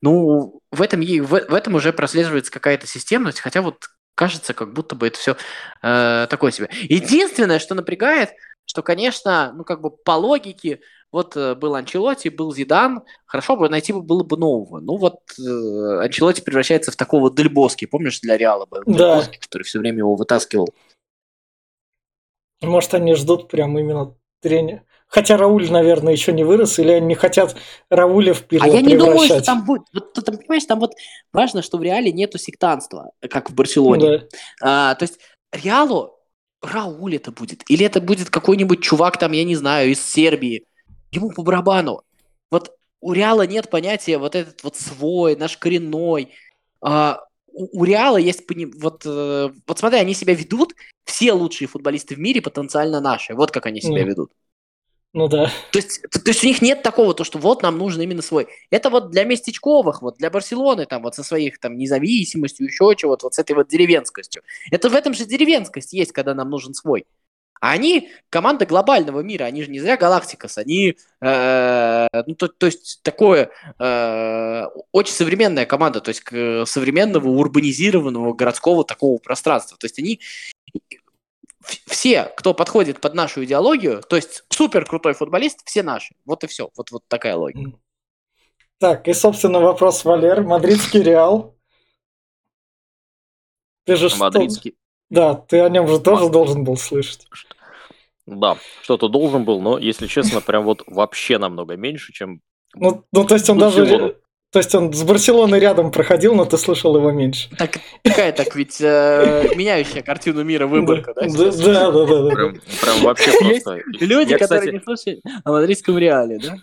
[0.00, 4.94] Ну, в этом, в, в этом уже прослеживается какая-то системность, хотя вот кажется, как будто
[4.96, 5.36] бы это все
[5.80, 6.68] такое себе.
[6.72, 8.30] Единственное, что напрягает,
[8.64, 13.68] что, конечно, ну, как бы по логике, вот э, был Анчелоти, был Зидан, хорошо бы
[13.68, 14.80] найти бы было бы нового.
[14.80, 18.92] Ну, вот э, Анчелоти превращается в такого Дельбоски, помнишь, для Реала был Да.
[18.92, 20.68] Дельбоски, который все время его вытаскивал.
[22.60, 24.82] Может, они ждут прям именно тренера.
[25.06, 27.56] Хотя Рауль, наверное, еще не вырос, или они не хотят
[27.88, 29.84] Рауля в А я не думаю, что там будет.
[29.94, 30.92] Вот, ты там, понимаешь, там вот
[31.32, 34.18] важно, что в Реале нету сектанства, как в Барселоне.
[34.18, 34.26] Да.
[34.60, 35.18] А, то есть
[35.50, 36.18] Реалу
[36.60, 37.62] Рауль это будет.
[37.68, 40.64] Или это будет какой-нибудь чувак там, я не знаю, из Сербии.
[41.12, 42.02] Ему по барабану.
[42.50, 46.34] Вот у Реала нет понятия вот этот вот свой, наш коренной.
[46.80, 48.44] А, у, у Реала есть
[48.76, 53.34] вот, э, вот смотри, они себя ведут, все лучшие футболисты в мире потенциально наши.
[53.34, 54.06] Вот как они себя Ну.
[54.06, 54.32] ведут.
[55.14, 55.50] Ну да.
[55.72, 58.20] То есть, то, то есть у них нет такого, то, что вот нам нужен именно
[58.20, 58.48] свой.
[58.70, 63.26] Это вот для местечковых, вот для Барселоны, там вот со своих там независимостью, еще чего-то,
[63.26, 64.42] вот с этой вот деревенскостью.
[64.70, 67.06] Это в этом же деревенскость есть, когда нам нужен свой.
[67.60, 72.66] А они команда глобального мира, они же не зря Галактикас, они, э, ну, то, то
[72.66, 79.76] есть такое э, очень современная команда, то есть к- современного урбанизированного городского такого пространства.
[79.78, 80.20] То есть они
[81.86, 86.14] все, кто подходит под нашу идеологию, то есть супер крутой футболист, все наши.
[86.24, 86.70] Вот и все.
[86.76, 87.76] Вот, вот такая логика.
[88.78, 90.42] Так, и, собственно, вопрос Валер.
[90.42, 91.56] Мадридский Реал.
[93.84, 94.76] Ты же что- Мадридский.
[95.10, 97.26] Да, ты о нем же тоже должен был слышать.
[98.26, 102.42] Да, что-то должен был, но, если честно, прям вот вообще намного меньше, чем...
[102.74, 104.18] Ну, ну то есть он даже...
[104.50, 107.50] То есть он с Барселоной рядом проходил, но ты слышал его меньше.
[107.58, 111.26] Так, такая так ведь э, меняющая картину мира выборка, да?
[111.28, 112.34] Да, да, да, да.
[112.34, 113.82] Прям, прям вообще Есть просто...
[114.00, 116.56] Люди, Я, которые кстати, не слышали о мадридском реале, да?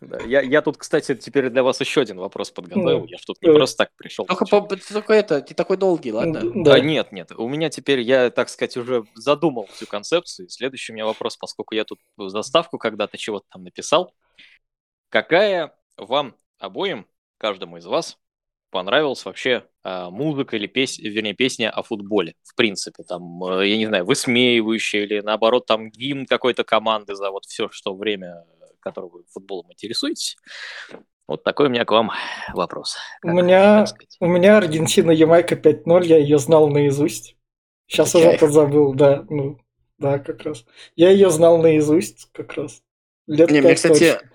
[0.00, 3.00] да, я, я тут, кстати, теперь для вас еще один вопрос подготовил.
[3.00, 4.26] Ну, Я ж тут не просто так пришел.
[4.26, 6.40] Только, по- только это, ты такой долгий, ладно?
[6.54, 6.74] Да.
[6.74, 10.48] А, нет, нет, у меня теперь, я, так сказать, уже задумал всю концепцию.
[10.48, 14.14] Следующий у меня вопрос, поскольку я тут заставку когда-то чего-то там написал.
[15.08, 17.06] Какая вам обоим,
[17.44, 18.16] каждому из вас,
[18.70, 23.76] понравилась вообще а, музыка или песня, вернее, песня о футболе, в принципе, там, э, я
[23.76, 28.46] не знаю, высмеивающая или, наоборот, там, гимн какой-то команды за вот все, что время,
[28.80, 30.38] которое вы футболом интересуетесь.
[31.28, 32.12] Вот такой у меня к вам
[32.54, 32.96] вопрос.
[33.22, 33.84] У меня,
[34.20, 37.36] у меня Аргентина Ямайка 5-0, я ее знал наизусть.
[37.86, 38.40] Сейчас Это уже кайф.
[38.40, 39.58] подзабыл, да, ну,
[39.98, 40.64] да, как раз.
[40.96, 42.80] Я ее знал наизусть, как раз.
[43.26, 44.30] Лет Не, мне, кстати, точно.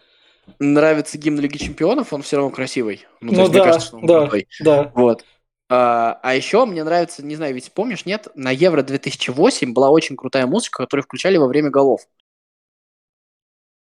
[0.60, 3.06] Нравится гимн Лиги Чемпионов, он все равно красивый.
[3.22, 4.48] Ну, то Ну есть, мне да, кажется, что он да, крутой.
[4.60, 4.92] да.
[4.94, 5.26] Вот.
[5.70, 10.16] А, а еще мне нравится, не знаю, ведь помнишь, нет, на Евро 2008 была очень
[10.16, 12.02] крутая музыка, которую включали во время голов.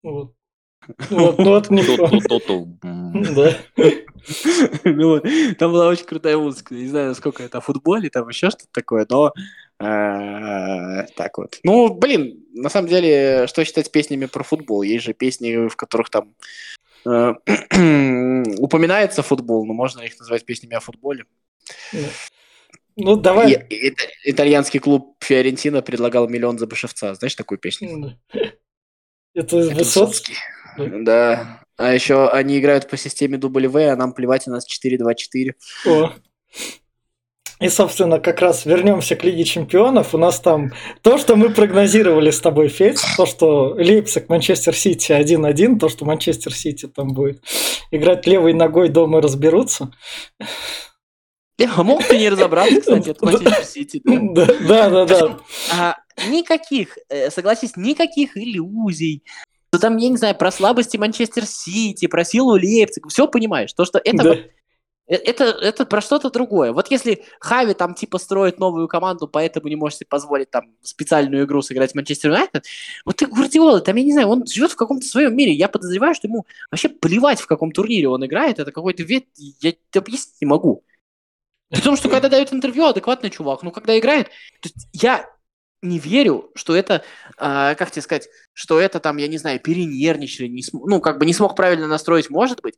[0.02, 0.34] Вот.
[1.10, 1.82] Вот, ну вот не.
[3.34, 3.58] Да.
[4.84, 5.24] Ну вот,
[5.58, 6.74] Там была очень крутая музыка.
[6.74, 9.32] Не знаю, насколько это о футболе, там еще что-то такое, но
[9.80, 11.58] так вот.
[11.62, 14.82] Ну, блин, на самом деле, что считать песнями про футбол?
[14.82, 16.34] Есть же песни, в которых там
[17.06, 17.34] э,
[18.58, 21.24] упоминается футбол, но можно их назвать песнями о футболе.
[22.96, 23.52] Ну, давай.
[23.52, 27.14] И- и- ит- итальянский клуб Фиорентина предлагал миллион за Бышевца.
[27.14, 28.18] Знаешь такую песню?
[28.32, 30.34] Это Это Высоцкий.
[30.76, 31.62] Да.
[31.76, 35.54] А еще они играют по системе W, а нам плевать, у нас 4-2-4.
[35.86, 36.12] О.
[37.60, 40.14] И, собственно, как раз вернемся к Лиге Чемпионов.
[40.14, 45.12] У нас там то, что мы прогнозировали с тобой, Федь, то, что Лейпциг, Манчестер Сити
[45.12, 47.44] 1-1, то, что Манчестер Сити там будет
[47.90, 49.92] играть левой ногой дома и разберутся.
[51.76, 54.46] А мог ты не разобраться, кстати, это Манчестер Сити, да?
[54.46, 55.04] Да, да, да.
[55.04, 55.38] да.
[55.78, 55.96] А,
[56.30, 59.22] никаких, э, согласись, никаких иллюзий.
[59.68, 63.74] Что там, я не знаю, про слабости Манчестер Сити, про силу Лейпцига, все понимаешь.
[63.74, 64.28] То, что это Да.
[64.30, 64.59] вот Э,
[65.10, 66.72] Это, это про что-то другое.
[66.72, 71.46] Вот если Хави там типа строит новую команду, поэтому не может себе позволить там специальную
[71.46, 72.64] игру сыграть с Манчестер Юнайтед,
[73.04, 75.52] вот ты Гвардиола, там, я не знаю, он живет в каком-то своем мире.
[75.52, 78.60] Я подозреваю, что ему вообще плевать, в каком турнире он играет.
[78.60, 80.84] Это какой-то вид, я объяснить не могу.
[81.70, 84.28] При том, что когда дает интервью, адекватный чувак, но когда играет,
[84.92, 85.28] я
[85.82, 87.02] не верю, что это,
[87.36, 91.18] а, как тебе сказать, что это там, я не знаю, перенервничали, не см- ну, как
[91.18, 92.76] бы не смог правильно настроить, может быть,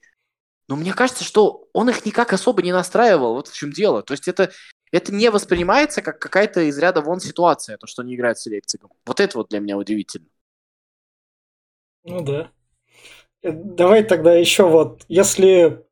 [0.73, 4.03] но мне кажется, что он их никак особо не настраивал, вот в чем дело.
[4.03, 4.51] То есть это,
[4.91, 8.91] это не воспринимается как какая-то из ряда вон ситуация, то, что они играют с Лейпцигом.
[9.05, 10.29] Вот это вот для меня удивительно.
[12.05, 12.51] Ну да.
[13.43, 15.85] Э, Давай тогда еще вот, если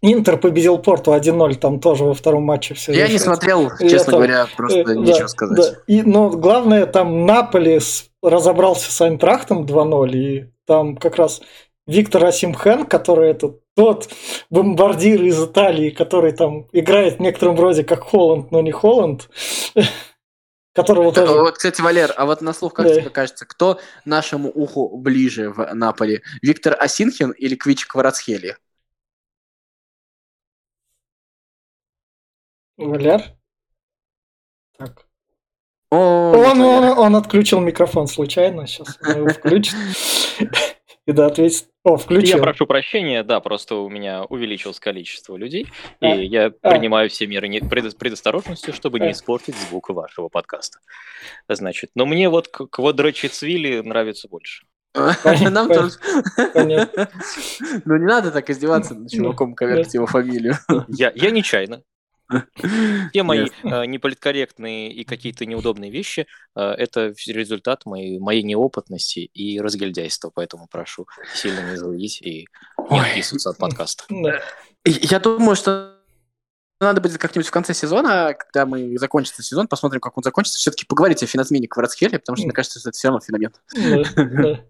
[0.00, 4.12] Интер победил Порту 1-0, там тоже во втором матче все Я не смотрел, И честно
[4.12, 5.58] это- говоря, просто Э, нечего да, сказать.
[5.58, 5.82] да.
[5.86, 7.78] И, но главное, там Наполи
[8.22, 11.42] разобрался с Айнтрахтом 2-0, и там как раз
[11.86, 14.08] Виктор Асимхен, который это тот
[14.50, 19.28] бомбардир из Италии, который там играет в некотором роде как Холланд, но не Холланд,
[20.74, 21.32] которого тоже...
[21.32, 22.94] Вот, кстати, Валер, а вот на слух, как Да.
[23.00, 26.22] тебе кажется, кто нашему уху ближе в Наполе?
[26.40, 28.56] Виктор Асинхин или Квич Кварацхели?
[32.76, 33.22] Валяр?
[34.78, 35.06] Так.
[35.90, 36.98] О, Он, он, Валер.
[36.98, 39.74] он отключил микрофон случайно, сейчас он его включит.
[41.06, 41.66] И да, ответит.
[41.84, 42.38] О, Я включил.
[42.38, 45.66] прошу прощения, да, просто у меня увеличилось количество людей,
[46.00, 46.70] А, и я а.
[46.70, 49.06] принимаю все меры не- предо- предосторожности, чтобы А.
[49.06, 50.78] не испортить звук вашего подкаста.
[51.48, 54.64] Значит, но мне вот к- Квадрачицвили нравится больше.
[54.94, 55.92] Нам тоже.
[57.84, 60.54] Ну не надо так издеваться над чуваком, коверкать его фамилию.
[60.88, 61.82] Я, я нечаянно.
[63.10, 69.60] Все мои э, неполиткорректные и какие-то неудобные вещи э, это результат моей, моей неопытности и
[69.60, 72.46] разгильдяйства, поэтому прошу сильно не злить и
[72.90, 74.04] не отписываться от подкаста.
[74.84, 76.01] Я думаю, что
[76.86, 80.84] надо будет как-нибудь в конце сезона, когда мы закончится сезон, посмотрим, как он закончится, все-таки
[80.86, 83.52] поговорить о финансмене Кварацхеле, потому что мне кажется, что это все равно феномен.
[83.74, 84.60] Да, да.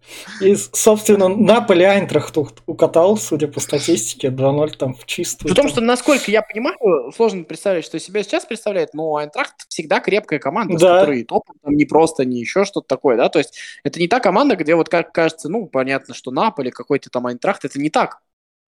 [0.40, 5.48] И, собственно, Наполи Айнтрахт укатал, судя по статистике, 2-0 там в чистую.
[5.52, 6.76] При том, что, насколько я понимаю,
[7.14, 11.00] сложно представить, что себя сейчас представляет, но Айнтрахт всегда крепкая команда, с Да.
[11.00, 14.20] которой топ, там не просто, не еще что-то такое, да, то есть это не та
[14.20, 18.20] команда, где вот как кажется, ну, понятно, что Наполе, какой-то там Айнтрахт, это не так.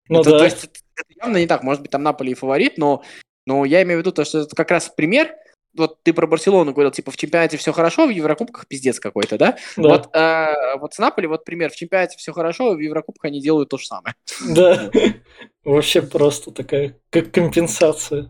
[0.10, 0.38] Ну это, да.
[0.40, 3.04] То есть это, это явно не так, может быть, там Наполе и фаворит, но,
[3.48, 5.34] но я имею в виду то, что это как раз пример,
[5.74, 9.58] вот ты про Барселону говорил, типа, в чемпионате все хорошо, в Еврокубках пиздец какой-то, да?
[9.78, 9.90] Да.
[9.90, 13.70] Вот, э, вот с Наполи, вот пример, в чемпионате все хорошо, в Еврокубках они делают
[13.70, 14.16] то же самое.
[14.50, 14.92] Да.
[15.64, 18.24] Вообще просто такая как компенсация.
[18.24, 18.30] То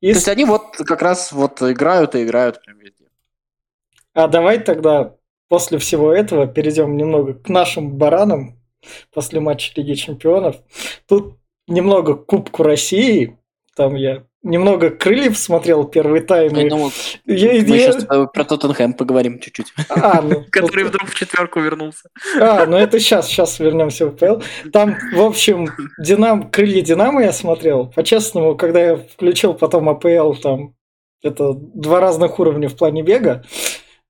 [0.00, 3.04] есть они вот как раз вот играют и играют прям везде.
[4.14, 5.16] А давай тогда
[5.48, 8.58] после всего этого перейдем немного к нашим баранам
[9.12, 10.56] после матча Лиги Чемпионов.
[11.06, 13.38] Тут немного Кубку России.
[13.76, 16.54] Там я немного крыльев смотрел первый тайм.
[16.54, 16.92] Я думал,
[17.24, 19.72] я- мы я- сейчас про Тоттенхэм поговорим чуть-чуть.
[19.88, 22.08] А, ну, Который вдруг в четверку вернулся.
[22.40, 24.40] А, ну это сейчас, сейчас вернемся в ПЛ.
[24.72, 27.86] Там, в общем, Динам, крылья Динамо я смотрел.
[27.86, 30.74] По-честному, когда я включил потом АПЛ, там
[31.22, 33.42] это два разных уровня в плане бега.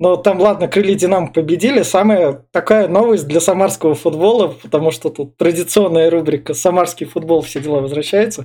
[0.00, 1.82] Но там, ладно, крылья Динамо победили.
[1.82, 7.42] Самая такая новость для самарского футбола, потому что тут традиционная рубрика «Самарский футбол.
[7.42, 8.44] Все дела возвращаются».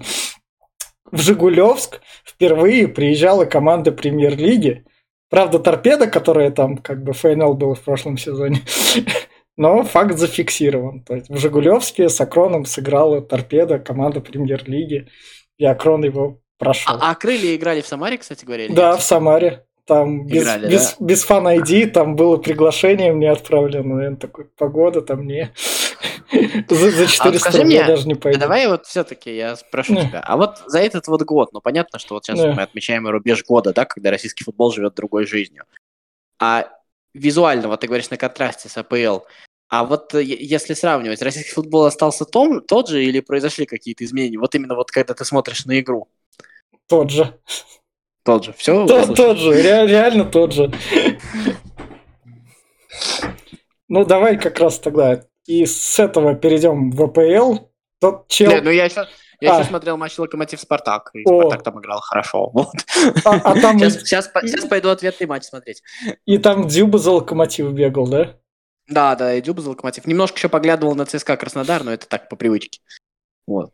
[1.11, 4.85] В Жигулевск впервые приезжала команда премьер-лиги.
[5.29, 8.61] Правда, торпеда, которая там как бы ФНЛ была в прошлом сезоне,
[9.57, 11.03] но факт зафиксирован.
[11.03, 15.07] То есть в Жигулевске с Акроном сыграла торпеда, команда премьер-лиги,
[15.57, 16.95] и Акрон его прошел.
[16.99, 18.67] А, а крылья играли в Самаре, кстати говоря?
[18.69, 18.99] да, нет?
[18.99, 19.65] в Самаре.
[19.85, 25.01] Там без, Играли, без, без фан ID, там было приглашение мне отправлено, наверное, такой, погода
[25.01, 25.51] там не.
[26.69, 28.39] За, за 400 скажи рублей мне, даже не А пойду.
[28.39, 30.07] давай вот все-таки я спрошу Не.
[30.07, 30.19] тебя.
[30.21, 32.51] А вот за этот вот год, ну понятно, что вот сейчас Не.
[32.53, 35.63] мы отмечаем рубеж года, да, когда российский футбол живет другой жизнью.
[36.39, 36.69] А
[37.13, 39.19] визуально, вот ты говоришь на контрасте с АПЛ,
[39.69, 44.37] а вот э, если сравнивать, российский футбол остался том, тот же или произошли какие-то изменения?
[44.37, 46.07] Вот именно вот когда ты смотришь на игру.
[46.87, 47.37] Тот же.
[48.23, 48.53] Тот же.
[48.53, 48.85] Все?
[48.85, 50.71] Тот, тот же, ре- реально тот же.
[53.87, 57.57] Ну, давай как раз тогда и с этого перейдем в АПЛ.
[57.99, 58.51] Тот чел...
[58.61, 59.07] ну я сейчас
[59.41, 59.57] я А.
[59.57, 61.39] щас смотрел матч Локомотив Спартак, и О.
[61.41, 62.49] Спартак там играл хорошо.
[62.53, 62.67] Вот.
[63.25, 65.81] А, а там и- Сейчас, сейчас, пойду ответный матч смотреть.
[66.25, 68.35] и там Дюба за локомотив бегал, да?
[68.87, 70.05] Да, да, и Дюба за Локомотив.
[70.07, 72.79] Немножко еще поглядывал на ЦСКА Краснодар, но это так, по привычке.
[73.47, 73.71] Вот.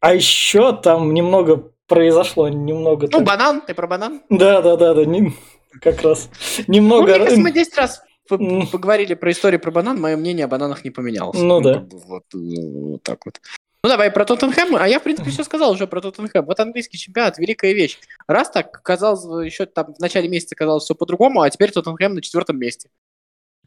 [0.00, 3.06] А еще там немного произошло, немного...
[3.10, 4.22] Ну, так- банан, ты про банан?
[4.28, 5.34] Да, да, да, да, не-
[5.80, 6.28] как раз.
[6.66, 7.04] Ну, Немного...
[7.04, 8.02] мне кажется, мы 10 раз.
[8.38, 11.38] Поговорили про историю про банан, мое мнение о бананах не поменялось.
[11.38, 11.74] Ну да.
[11.74, 13.40] как бы вот, э, вот так вот.
[13.82, 16.44] Ну давай про Тоттенхэм, а я, в принципе, все сказал уже про Тоттенхэм.
[16.44, 17.98] Вот английский чемпионат, великая вещь.
[18.26, 22.22] Раз так, казалось, еще там в начале месяца казалось все по-другому, а теперь Тоттенхэм на
[22.22, 22.90] четвертом месте.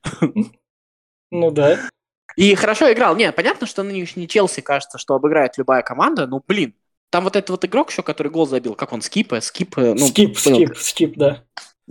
[1.36, 1.80] Ну да.
[2.36, 3.16] И хорошо играл.
[3.16, 6.76] Не, понятно, что нынешний Челси кажется, что обыграет любая команда, но, блин,
[7.10, 10.44] там вот этот вот игрок еще, который гол забил, как он, Скип, Скип, ну, скип,
[10.44, 11.44] понял, скип, скип, да.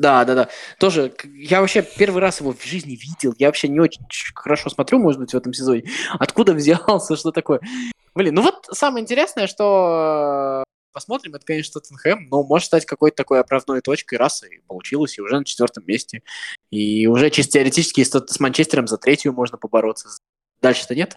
[0.03, 0.49] Да, да, да.
[0.81, 3.35] Тоже, я вообще первый раз его в жизни видел.
[3.39, 4.03] Я вообще не очень
[4.35, 5.85] хорошо смотрю, может быть, в этом сезоне.
[6.19, 7.61] Откуда взялся, что такое?
[8.13, 13.17] Блин, ну вот самое интересное, что э, посмотрим, это, конечно, Тоттенхэм, но может стать какой-то
[13.17, 16.23] такой оправдной точкой, раз и получилось, и уже на четвертом месте.
[16.73, 20.09] И уже чисто теоретически с, с Манчестером за третью можно побороться.
[20.61, 21.17] Дальше-то нет.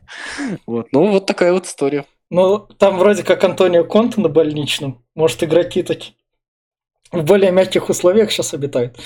[0.67, 2.05] Вот, ну вот такая вот история.
[2.29, 5.03] Ну, там вроде как Антонио Конте на больничном.
[5.15, 6.15] Может, игроки такие
[7.11, 8.97] в более мягких условиях сейчас обитают.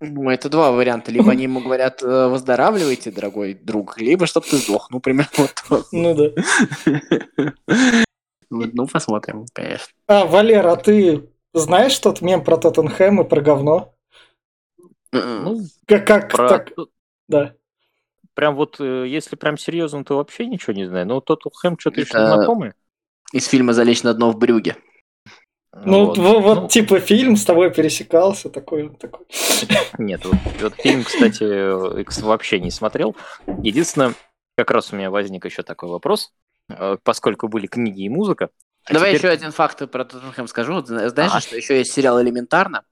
[0.00, 1.10] Ну, это два варианта.
[1.10, 4.90] Либо они ему говорят, э, выздоравливайте, дорогой друг, либо чтоб ты сдох.
[4.90, 5.86] Ну, примерно вот так.
[5.92, 7.52] Ну да.
[8.50, 9.88] Вот, Ну, посмотрим, конечно.
[10.06, 13.94] А, Валер, а ты знаешь тот мем про Тоттенхэм и про говно?
[15.12, 16.48] Ну, Как, как про...
[16.48, 16.72] так?
[17.28, 17.54] Да.
[18.34, 21.06] Прям вот, э, если прям серьезно, то вообще ничего не знаю.
[21.06, 22.72] Ну, Тоттенхэм что-то еще знакомый.
[23.32, 24.76] Из фильма «Залечь на дно в брюге».
[25.84, 26.18] Ну, Вот.
[26.18, 29.26] вот, вот, Ну, типа фильм с тобой пересекался, такой, такой.
[29.98, 33.16] Нет, вот, вот фильм, кстати, кс- вообще не смотрел.
[33.62, 34.14] Единственное,
[34.56, 36.32] как раз у меня возник еще такой вопрос,
[36.70, 38.50] э, поскольку были книги и музыка.
[38.84, 40.80] а Давай теперь- еще один факт про Тоттенхэм скажу.
[40.84, 41.40] Знаешь, Ага.
[41.40, 42.82] что еще есть сериал «Элементарно»?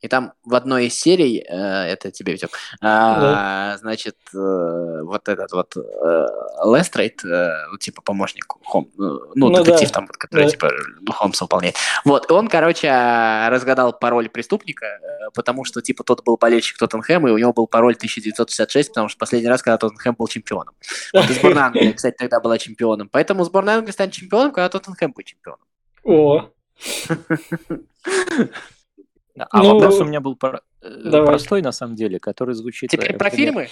[0.00, 5.52] И там в одной из серий, э, это тебе, Витек, а, значит, э, вот этот
[5.52, 6.26] вот э,
[6.64, 10.50] Лестрейд, э, ну, типа помощник, Хом, э, ну, Ну детектив да, там, который, да.
[10.50, 10.70] типа,
[11.10, 11.76] Холмса выполняет.
[12.04, 12.88] Вот, он, короче,
[13.48, 17.66] разгадал пароль преступника, э, потому что, типа, тот был болельщик Тоттенхэма, и у него был
[17.66, 20.74] пароль 1966, потому что последний раз, когда Тоттенхэм был чемпионом.
[21.12, 23.08] Вот, и сборная Англии, кстати, тогда была чемпионом.
[23.08, 25.66] Поэтому сборная Англии станет чемпионом, когда Тоттенхэм будет чемпионом.
[26.04, 26.50] О,
[29.50, 31.26] А Ну, вопрос у меня был про- э, давай.
[31.26, 32.90] простой, на самом деле, который звучит...
[32.90, 33.68] Теперь э, про фильмы?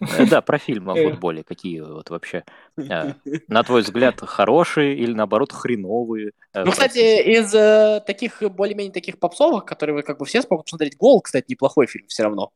[0.00, 1.44] Э, Да, про фильмы о футболе.
[1.44, 2.44] Какие вот вообще,
[2.76, 6.32] на твой взгляд, хорошие или, наоборот, хреновые?
[6.54, 6.98] Ну, кстати,
[7.38, 11.86] из таких более-менее таких попсовых, которые вы как бы все смогут посмотреть, «Гол», кстати, неплохой
[11.86, 12.50] фильм все равно.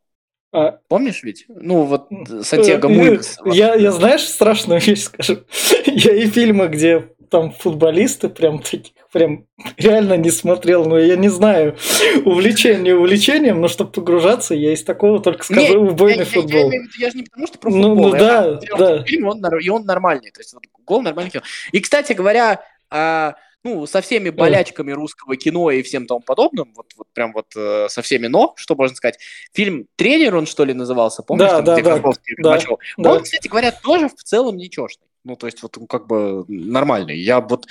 [0.51, 1.45] а, Помнишь ведь?
[1.47, 2.07] Ну, вот
[2.43, 3.37] Сантьяго Муинс.
[3.45, 5.39] э, Я, я знаешь, страшную вещь скажу.
[5.85, 9.45] Я и фильмы, где там футболисты прям таких, прям
[9.77, 11.77] реально не смотрел, но я не знаю,
[12.25, 16.41] увлечение увлечением, но чтобы погружаться, я из такого только скажу Не, убойный я, я- я
[16.41, 16.69] футбол.
[16.69, 18.09] имею в виду, я же не потому, что про Ну, футбол.
[18.09, 19.03] ну я да, да.
[19.03, 20.31] Фильм, он, и он нормальный.
[20.31, 20.53] То есть
[20.85, 21.43] гол нормальный кино.
[21.71, 26.93] И, кстати говоря, а, ну, со всеми болячками русского кино и всем тому подобным, вот,
[26.95, 29.19] вот прям вот э, со всеми но, что можно сказать,
[29.53, 31.49] фильм «Тренер» он что ли назывался, помнишь?
[31.49, 32.59] Да, там, да, где да, Козловский да.
[32.97, 35.07] Он, кстати говоря, тоже в целом ничешный.
[35.25, 37.17] Ну, то есть вот он как бы нормальный.
[37.17, 37.65] Я вот...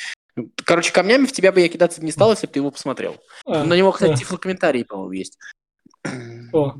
[0.64, 3.16] Короче, камнями в тебя бы я кидаться не стал, если бы ты его посмотрел.
[3.46, 5.38] А, На него, кстати, а, тифлокомментарий, по-моему, есть.
[6.53, 6.75] О.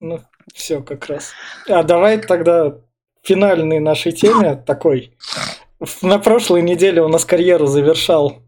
[0.00, 0.20] Ну,
[0.54, 1.32] все как раз.
[1.68, 2.78] А давай тогда
[3.22, 5.16] финальной нашей теме такой.
[6.02, 8.42] На прошлой неделе у нас карьеру завершал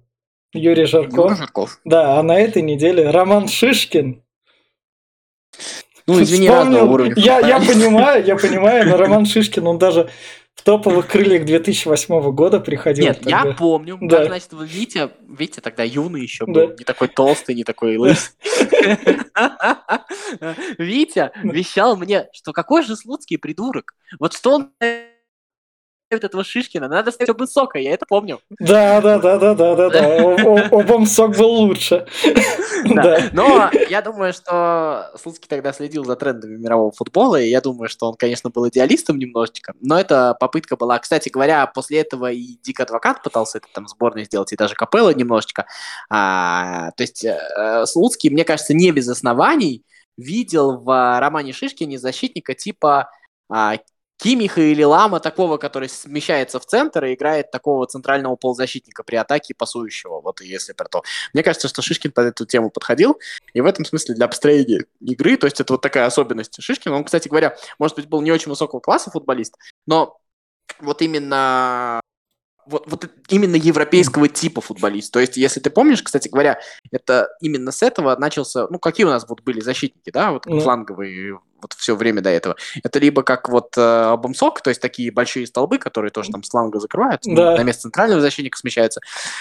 [0.53, 1.14] Юрий Жарко.
[1.16, 1.81] Юра Жирков.
[1.85, 4.22] Да, а на этой неделе Роман Шишкин.
[6.07, 6.74] Ну, извини, Вспомнил.
[6.74, 7.14] разного уровня.
[7.16, 10.11] Я, я понимаю, я понимаю, но Роман Шишкин, он даже
[10.60, 13.06] в топовых крыльях 2008 года приходил.
[13.06, 13.56] Нет, я тогда.
[13.56, 14.18] помню, Да.
[14.18, 16.52] как, значит, вот Витя, Витя тогда юный еще Да.
[16.52, 18.34] был, не такой толстый, не такой лысый.
[20.78, 23.94] Витя вещал мне, что какой же Слуцкий придурок.
[24.18, 24.70] Вот что он
[26.10, 28.40] этого Шишкина, надо ставить Обысока, я это помню.
[28.58, 30.66] Да, да, да, да, да, да, да.
[30.70, 32.06] Обомсок был лучше.
[32.84, 33.28] Да.
[33.32, 38.08] Но я думаю, что Слуцкий тогда следил за трендами мирового футбола, и я думаю, что
[38.08, 42.80] он, конечно, был идеалистом немножечко, но эта попытка была, кстати говоря, после этого и Дик
[42.80, 45.66] Адвокат пытался это там сборной сделать, и даже Капелла немножечко.
[46.08, 49.84] А, то есть э, Слуцкий, мне кажется, не без оснований
[50.16, 53.11] видел в романе Шишкине защитника типа
[53.50, 53.76] а,
[54.20, 59.54] Кимиха или Лама, такого, который смещается в центр и играет такого центрального полузащитника при атаке
[59.54, 61.02] пасующего, вот если про то.
[61.32, 63.18] Мне кажется, что Шишкин под эту тему подходил,
[63.54, 66.96] и в этом смысле для построения игры, то есть это вот такая особенность Шишкина.
[66.96, 69.56] Он, кстати говоря, может быть, был не очень высокого класса футболист,
[69.86, 70.18] но
[70.80, 72.00] вот именно
[72.66, 75.12] вот, вот именно европейского типа футболист.
[75.12, 76.60] То есть, если ты помнишь, кстати говоря,
[76.90, 80.60] это именно с этого начался, ну, какие у нас вот были защитники, да, вот mm.
[80.60, 82.56] фланговые вот все время до этого.
[82.82, 86.78] Это либо как вот э, Бомсок, то есть такие большие столбы, которые тоже там сланга
[86.80, 87.56] закрывают, да.
[87.56, 89.00] на место центрального защитника смещаются,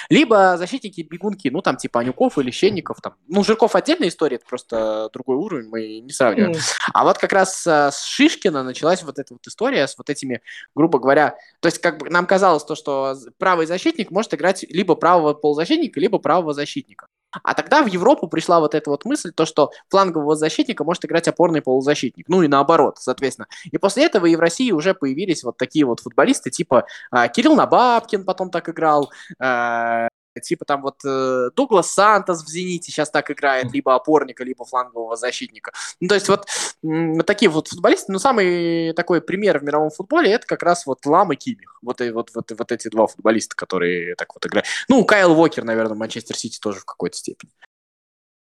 [0.09, 5.09] либо защитники-бегунки, ну там типа Анюков или Щенников, там, ну Жирков отдельная история, это просто
[5.13, 6.53] другой уровень, мы не сравниваем.
[6.53, 6.61] Mm.
[6.93, 10.41] А вот как раз э, с Шишкина началась вот эта вот история с вот этими,
[10.76, 14.95] грубо говоря, то есть как бы нам казалось то, что правый защитник может играть либо
[14.95, 17.07] правого полузащитника, либо правого защитника.
[17.32, 21.27] А тогда в Европу пришла вот эта вот мысль, то, что флангового защитника может играть
[21.27, 22.27] опорный полузащитник.
[22.27, 23.47] Ну и наоборот, соответственно.
[23.65, 27.55] И после этого и в России уже появились вот такие вот футболисты, типа э, Кирилл
[27.55, 30.07] Набабкин потом так играл, э,
[30.41, 35.15] типа там вот э, Дуглас Сантос в «Зените» сейчас так играет, либо опорника, либо флангового
[35.15, 35.71] защитника.
[35.99, 36.47] Ну, то есть вот
[36.84, 41.05] м- такие вот футболисты, но самый такой пример в мировом футболе это как раз вот
[41.05, 41.80] Лам и Кимих.
[41.82, 44.67] Вот, и, вот, вот, вот эти два футболиста, которые так вот играют.
[44.88, 47.51] Ну, Кайл Уокер, наверное, Манчестер Сити тоже в какой-то степени.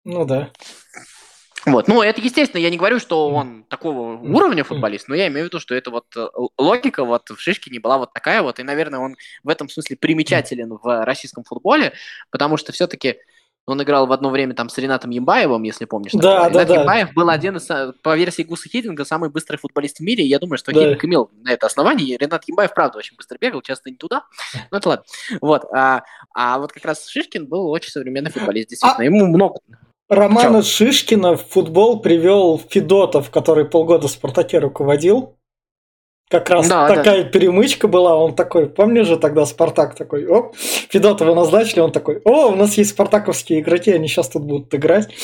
[0.04, 0.50] Ну да.
[1.66, 1.88] Вот.
[1.88, 5.48] Ну, это естественно, я не говорю, что он такого уровня футболист, но я имею в
[5.48, 6.26] виду, что это вот э,
[6.58, 10.78] логика вот в Шишкине была вот такая вот, и, наверное, он в этом смысле примечателен
[10.82, 11.92] в российском футболе,
[12.30, 13.18] потому что все-таки
[13.64, 16.12] он играл в одно время там с Ренатом Ямбаевым, если помнишь.
[16.14, 16.74] Да, да, Ренат да.
[16.74, 20.24] Ямбаев был один из, э, по версии Гуса Хидинга, самый быстрый футболист в мире.
[20.24, 20.80] И я думаю, что да.
[20.80, 22.16] Хидинг имел на это основание.
[22.16, 24.24] Ренат Ямбаев, правда, очень быстро бегал, часто не туда.
[24.72, 25.04] Ну, это ладно.
[25.40, 25.64] Вот.
[25.72, 26.02] А,
[26.34, 29.02] а вот как раз Шишкин был очень современный футболист, действительно.
[29.02, 29.04] А...
[29.04, 29.60] Ему много
[30.12, 30.68] Романа Чё?
[30.68, 35.38] Шишкина в футбол привел Федотов, который полгода в «Спартаке» руководил.
[36.28, 37.30] Как раз да, такая да.
[37.30, 42.48] перемычка была, он такой, помнишь же тогда Спартак такой, оп, Федотова назначили, он такой, о,
[42.48, 45.14] у нас есть спартаковские игроки, они сейчас тут будут играть.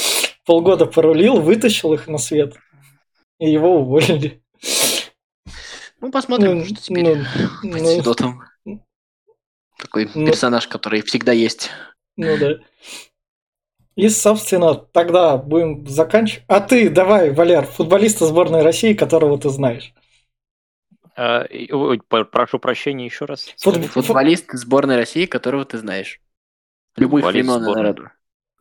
[0.44, 2.56] Полгода порулил, вытащил их на свет,
[3.38, 4.42] и его уволили.
[6.00, 7.24] Ну, посмотрим, ну, что теперь ну,
[7.62, 8.42] ну, с Федотом.
[9.78, 11.70] Такой ну, персонаж, который всегда есть.
[12.16, 12.56] Ну да.
[13.98, 16.44] И, собственно, тогда будем заканчивать.
[16.46, 19.92] А ты давай, Валер, футболиста сборной России, которого ты знаешь.
[21.16, 21.44] А,
[22.30, 23.52] прошу прощения еще раз.
[23.58, 23.84] Фут...
[23.86, 26.20] Футболист сборной России, которого ты знаешь.
[26.96, 28.12] Любых времен и народов.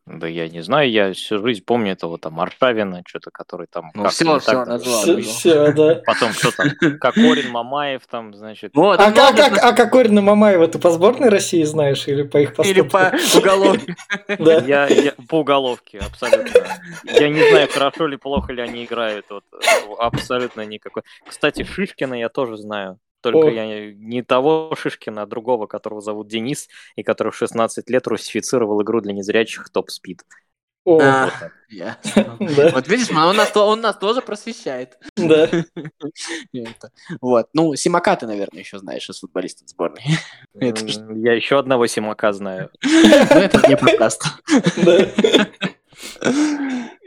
[0.08, 3.92] Да я не знаю, я всю жизнь помню этого там Аршавина, что-то, который там...
[3.94, 5.02] Ну все, все, назвал.
[5.02, 5.96] Все, все, да.
[6.06, 8.72] Потом кто там, Кокорин, Мамаев там, значит...
[8.74, 12.56] Вот, а, как, как, а Кокорина Мамаева ты по сборной России знаешь или по их
[12.56, 12.86] поступкам?
[12.86, 13.96] Или по уголовке.
[14.40, 14.60] Да.
[14.60, 16.62] Я, я, по уголовке, абсолютно.
[17.04, 19.26] Я не знаю, хорошо ли, плохо ли они играют.
[19.30, 19.44] Вот,
[20.00, 21.04] абсолютно никакой.
[21.28, 22.98] Кстати, Шишкина я тоже знаю.
[23.22, 23.50] Только О.
[23.50, 28.82] я не того Шишкина, а другого, которого зовут Денис, и который в 16 лет русифицировал
[28.84, 30.24] игру для незрячих Топ Спид.
[30.88, 31.30] О, а,
[32.40, 34.98] вот, вот видишь, он нас, он нас тоже просвещает.
[35.18, 35.50] Да.
[37.20, 37.50] Вот.
[37.54, 40.02] Ну, Симака ты, наверное, еще знаешь из футболистов сборной.
[40.54, 42.72] Я еще одного Симака знаю.
[42.84, 44.24] Ну, это не подкаст.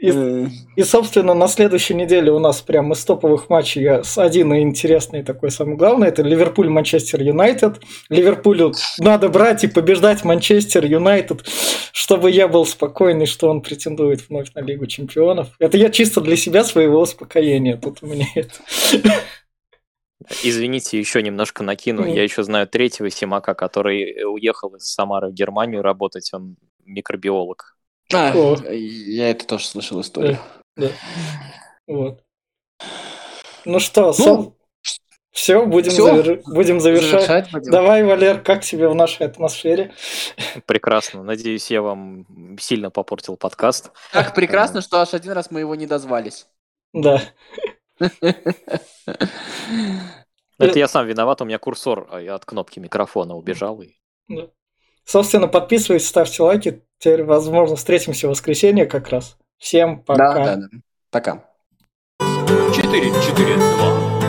[0.01, 5.51] И, и, собственно, на следующей неделе у нас прям из топовых матчей один интересный такой
[5.51, 6.07] самый главный.
[6.07, 7.81] Это Ливерпуль-Манчестер Юнайтед.
[8.09, 11.45] Ливерпулю надо брать и побеждать Манчестер Юнайтед,
[11.93, 15.49] чтобы я был спокойный, что он претендует вновь на Лигу Чемпионов.
[15.59, 17.77] Это я чисто для себя своего успокоения.
[17.77, 18.55] Тут у меня это...
[20.43, 22.05] Извините, еще немножко накину.
[22.05, 22.15] Mm.
[22.15, 26.31] Я еще знаю третьего Симака, который уехал из Самары в Германию работать.
[26.33, 27.75] Он микробиолог.
[28.13, 30.39] А, я это тоже слышал историю.
[30.75, 30.89] Да.
[31.87, 32.23] Вот.
[33.65, 34.55] Ну что, ну, сам...
[35.31, 36.03] все, будем, все?
[36.03, 36.41] Завер...
[36.45, 37.11] будем завершать.
[37.11, 37.71] завершать будем.
[37.71, 39.93] Давай, Валер, как тебе в нашей атмосфере?
[40.65, 41.23] Прекрасно.
[41.23, 42.25] Надеюсь, я вам
[42.59, 43.91] сильно попортил подкаст.
[44.11, 46.47] Так прекрасно, что аж один раз мы его не дозвались.
[46.93, 47.21] Да.
[50.61, 53.81] Это я сам виноват, у меня курсор а от кнопки микрофона убежал.
[53.81, 53.95] И...
[54.27, 54.47] Да.
[55.11, 56.83] Собственно, подписывайтесь, ставьте лайки.
[56.97, 59.35] Теперь, возможно, встретимся в воскресенье как раз.
[59.57, 60.33] Всем пока.
[60.35, 60.67] Да, да, да.
[61.09, 61.43] Пока.
[62.73, 64.20] 4, 4, 2.